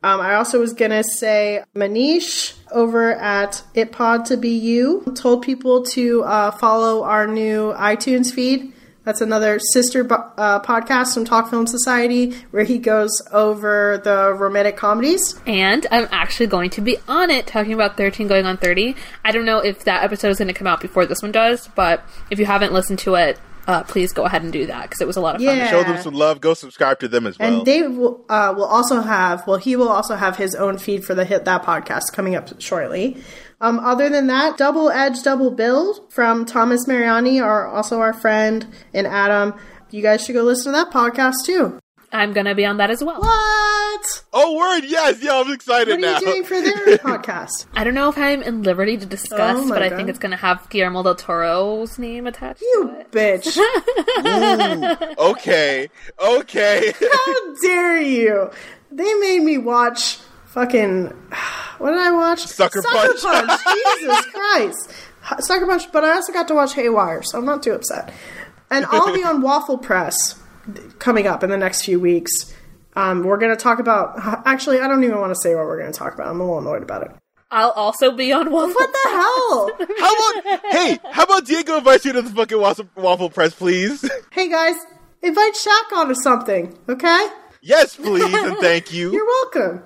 Um, 0.02 0.20
I 0.20 0.34
also 0.34 0.60
was 0.60 0.72
gonna 0.72 1.02
say 1.02 1.64
Manish 1.74 2.54
over 2.70 3.12
at 3.14 3.62
Itpod 3.74 4.26
to 4.26 4.36
Be 4.36 4.50
You 4.50 5.02
told 5.16 5.42
people 5.42 5.82
to 5.86 6.22
uh, 6.22 6.50
follow 6.52 7.02
our 7.02 7.26
new 7.26 7.72
iTunes 7.72 8.32
feed. 8.32 8.72
That's 9.06 9.20
another 9.20 9.60
sister 9.60 10.02
bo- 10.02 10.32
uh, 10.36 10.60
podcast 10.62 11.14
from 11.14 11.24
Talk 11.24 11.48
Film 11.48 11.68
Society 11.68 12.32
where 12.50 12.64
he 12.64 12.78
goes 12.78 13.22
over 13.30 13.98
the 14.02 14.34
romantic 14.34 14.76
comedies. 14.76 15.40
and 15.46 15.86
I'm 15.92 16.08
actually 16.10 16.48
going 16.48 16.70
to 16.70 16.80
be 16.80 16.98
on 17.06 17.30
it 17.30 17.46
talking 17.46 17.72
about 17.72 17.96
13 17.96 18.26
going 18.26 18.46
on 18.46 18.56
30. 18.56 18.96
I 19.24 19.30
don't 19.30 19.44
know 19.44 19.60
if 19.60 19.84
that 19.84 20.02
episode 20.02 20.30
is 20.30 20.38
going 20.38 20.48
to 20.48 20.54
come 20.54 20.66
out 20.66 20.80
before 20.80 21.06
this 21.06 21.22
one 21.22 21.30
does, 21.30 21.68
but 21.76 22.02
if 22.32 22.40
you 22.40 22.46
haven't 22.46 22.72
listened 22.72 22.98
to 23.00 23.14
it, 23.14 23.38
uh, 23.68 23.84
please 23.84 24.12
go 24.12 24.24
ahead 24.24 24.42
and 24.42 24.52
do 24.52 24.66
that 24.66 24.82
because 24.82 25.00
it 25.00 25.06
was 25.06 25.16
a 25.16 25.20
lot 25.20 25.36
of 25.36 25.40
fun. 25.42 25.56
Yeah. 25.56 25.70
Show 25.70 25.84
them 25.84 26.02
some 26.02 26.14
love. 26.14 26.40
Go 26.40 26.54
subscribe 26.54 26.98
to 27.00 27.08
them 27.08 27.26
as 27.28 27.38
well. 27.38 27.58
And 27.58 27.64
Dave 27.64 27.96
will, 27.96 28.24
uh, 28.28 28.54
will 28.56 28.64
also 28.64 29.00
have, 29.02 29.46
well, 29.46 29.56
he 29.56 29.76
will 29.76 29.88
also 29.88 30.16
have 30.16 30.36
his 30.36 30.54
own 30.56 30.78
feed 30.78 31.04
for 31.04 31.14
the 31.14 31.24
Hit 31.24 31.44
That 31.44 31.62
podcast 31.62 32.12
coming 32.12 32.34
up 32.34 32.60
shortly. 32.60 33.22
Um, 33.60 33.78
other 33.80 34.08
than 34.10 34.26
that, 34.26 34.58
Double 34.58 34.90
Edge 34.90 35.22
Double 35.22 35.50
Build 35.50 36.12
from 36.12 36.44
Thomas 36.44 36.86
Mariani 36.86 37.40
are 37.40 37.66
also 37.66 38.00
our 38.00 38.12
friend 38.12 38.66
and 38.92 39.06
Adam. 39.06 39.54
You 39.90 40.02
guys 40.02 40.24
should 40.24 40.34
go 40.34 40.42
listen 40.42 40.72
to 40.72 40.78
that 40.78 40.90
podcast 40.90 41.44
too. 41.44 41.78
I'm 42.12 42.32
going 42.32 42.46
to 42.46 42.54
be 42.54 42.64
on 42.64 42.76
that 42.76 42.90
as 42.90 43.02
well. 43.02 43.20
What? 43.20 44.22
oh, 44.32 44.56
word! 44.56 44.84
Yes, 44.88 45.22
yeah, 45.22 45.40
I'm 45.40 45.52
excited 45.52 45.90
What 45.90 45.98
are 45.98 46.12
now. 46.12 46.20
you 46.20 46.26
doing 46.26 46.44
for 46.44 46.60
their 46.60 46.74
podcast? 46.98 47.66
I 47.74 47.82
don't 47.82 47.94
know 47.94 48.08
if 48.08 48.16
I'm 48.16 48.42
in 48.42 48.62
liberty 48.62 48.96
to 48.96 49.04
discuss, 49.06 49.56
Oh 49.58 49.64
my 49.66 49.74
but 49.74 49.82
I 49.82 49.90
think 49.94 50.08
it's 50.08 50.18
going 50.18 50.30
to 50.30 50.36
have 50.36 50.68
Guillermo 50.70 51.02
del 51.02 51.14
Toro's 51.16 51.98
name 51.98 52.26
attached 52.26 52.60
to 52.60 52.64
You 52.64 52.96
it. 53.00 53.10
bitch. 53.10 53.58
okay, 55.18 55.88
okay. 56.22 56.92
How 57.00 57.54
dare 57.62 58.00
you? 58.00 58.50
They 58.90 59.14
made 59.14 59.42
me 59.42 59.58
watch 59.58 60.18
fucking 60.56 61.08
what 61.78 61.90
did 61.90 62.00
I 62.00 62.10
watch? 62.10 62.46
Sucker 62.46 62.82
Punch. 62.82 63.20
Jesus 63.20 64.26
Christ, 64.32 64.90
Sucker 65.40 65.66
Punch. 65.66 65.92
But 65.92 66.04
I 66.04 66.12
also 66.14 66.32
got 66.32 66.48
to 66.48 66.54
watch 66.54 66.74
Haywire, 66.74 67.22
so 67.22 67.38
I'm 67.38 67.44
not 67.44 67.62
too 67.62 67.72
upset. 67.72 68.12
And 68.70 68.86
I'll 68.86 69.14
be 69.14 69.22
on 69.24 69.42
Waffle 69.42 69.78
Press 69.78 70.40
coming 70.98 71.26
up 71.26 71.44
in 71.44 71.50
the 71.50 71.58
next 71.58 71.84
few 71.84 72.00
weeks. 72.00 72.32
Um, 72.94 73.24
we're 73.24 73.36
going 73.36 73.54
to 73.54 73.62
talk 73.62 73.78
about. 73.78 74.18
Actually, 74.46 74.80
I 74.80 74.88
don't 74.88 75.04
even 75.04 75.20
want 75.20 75.34
to 75.34 75.40
say 75.40 75.54
what 75.54 75.66
we're 75.66 75.78
going 75.78 75.92
to 75.92 75.98
talk 75.98 76.14
about. 76.14 76.28
I'm 76.28 76.40
a 76.40 76.44
little 76.44 76.58
annoyed 76.58 76.82
about 76.82 77.02
it. 77.02 77.10
I'll 77.50 77.72
also 77.72 78.10
be 78.10 78.32
on 78.32 78.50
Waffle. 78.50 78.74
What 78.74 78.92
the 78.92 79.08
hell? 79.10 79.70
How 80.00 80.14
about 80.14 80.60
hey? 80.72 80.98
How 81.10 81.24
about 81.24 81.44
Diego 81.44 81.76
invite 81.76 82.04
you 82.06 82.14
to 82.14 82.22
the 82.22 82.30
fucking 82.30 82.58
waffle, 82.58 82.88
waffle 82.96 83.30
press, 83.30 83.54
please? 83.54 84.08
hey 84.32 84.48
guys, 84.48 84.76
invite 85.22 85.54
Shak 85.54 85.92
onto 85.92 86.14
something, 86.14 86.76
okay? 86.88 87.28
yes, 87.60 87.94
please, 87.96 88.34
and 88.34 88.56
thank 88.58 88.92
you. 88.92 89.12
You're 89.12 89.26
welcome. 89.26 89.82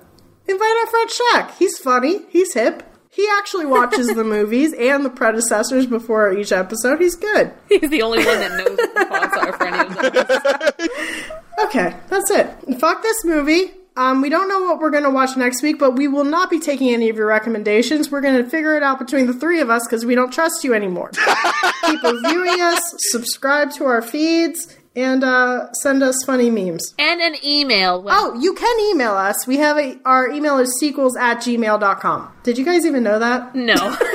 Invite 0.51 0.77
our 0.81 0.87
friend 0.87 1.09
Shak. 1.09 1.57
He's 1.57 1.77
funny. 1.77 2.25
He's 2.29 2.53
hip. 2.53 2.83
He 3.09 3.27
actually 3.37 3.65
watches 3.65 4.07
the 4.07 4.23
movies 4.25 4.73
and 4.73 5.03
the 5.05 5.09
predecessors 5.09 5.85
before 5.85 6.33
each 6.33 6.51
episode. 6.51 6.99
He's 6.99 7.15
good. 7.15 7.53
He's 7.69 7.89
the 7.89 8.01
only 8.01 8.25
one 8.25 8.39
that 8.39 8.51
knows 8.51 8.77
what 8.77 8.93
the 8.95 9.05
plots 9.05 9.37
are 9.37 9.53
for 9.53 9.67
any 9.67 11.29
of. 11.29 11.67
Okay, 11.67 11.95
that's 12.07 12.31
it. 12.31 12.79
Fuck 12.79 13.01
this 13.01 13.23
movie. 13.23 13.71
Um, 13.97 14.21
we 14.21 14.29
don't 14.29 14.47
know 14.47 14.61
what 14.61 14.79
we're 14.79 14.89
going 14.89 15.03
to 15.03 15.09
watch 15.09 15.35
next 15.35 15.61
week, 15.61 15.77
but 15.77 15.91
we 15.95 16.07
will 16.07 16.23
not 16.23 16.49
be 16.49 16.59
taking 16.59 16.93
any 16.93 17.09
of 17.09 17.17
your 17.17 17.27
recommendations. 17.27 18.09
We're 18.09 18.21
going 18.21 18.41
to 18.41 18.49
figure 18.49 18.75
it 18.75 18.83
out 18.83 18.99
between 18.99 19.27
the 19.27 19.33
three 19.33 19.59
of 19.59 19.69
us 19.69 19.85
because 19.85 20.05
we 20.05 20.15
don't 20.15 20.31
trust 20.31 20.63
you 20.63 20.73
anymore. 20.73 21.11
Keep 21.85 22.03
reviewing 22.03 22.61
us, 22.61 22.81
subscribe 23.09 23.71
to 23.73 23.85
our 23.85 24.01
feeds, 24.01 24.75
and 24.95 25.23
uh, 25.23 25.71
send 25.73 26.03
us 26.03 26.15
funny 26.25 26.49
memes. 26.49 26.93
And 26.99 27.21
an 27.21 27.35
email. 27.45 28.01
With- 28.01 28.13
Oh, 28.17 28.37
you 28.39 28.53
can 28.53 28.79
email 28.91 29.13
us. 29.13 29.47
We 29.47 29.57
have 29.57 29.77
a 29.77 29.97
our 30.05 30.29
email 30.29 30.57
is 30.57 30.71
sequels 30.79 31.15
at 31.17 31.37
gmail.com. 31.37 32.31
Did 32.43 32.57
you 32.57 32.65
guys 32.65 32.85
even 32.85 33.03
know 33.03 33.19
that? 33.19 33.55
no. 33.55 33.75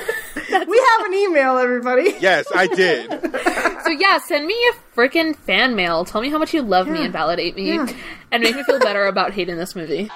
We 0.69 0.79
have 0.99 1.07
an 1.07 1.15
email, 1.15 1.59
everybody. 1.59 2.15
Yes, 2.21 2.47
I 2.55 2.67
did. 2.67 3.11
so 3.85 3.91
yeah, 3.91 4.19
send 4.19 4.47
me 4.47 4.55
a 4.71 4.97
freaking 4.99 5.35
fan 5.37 5.75
mail. 5.77 6.05
Tell 6.05 6.21
me 6.21 6.31
how 6.31 6.39
much 6.39 6.55
you 6.55 6.63
love 6.63 6.89
me 6.89 7.03
and 7.05 7.13
validate 7.13 7.57
me, 7.57 7.75
Yeah. 7.75 7.87
and 8.31 8.43
make 8.43 8.55
me 8.57 8.63
feel 8.63 8.79
better 8.79 9.07
about 9.07 9.33
hating 9.33 9.57
this 9.57 9.75
movie. 9.75 10.09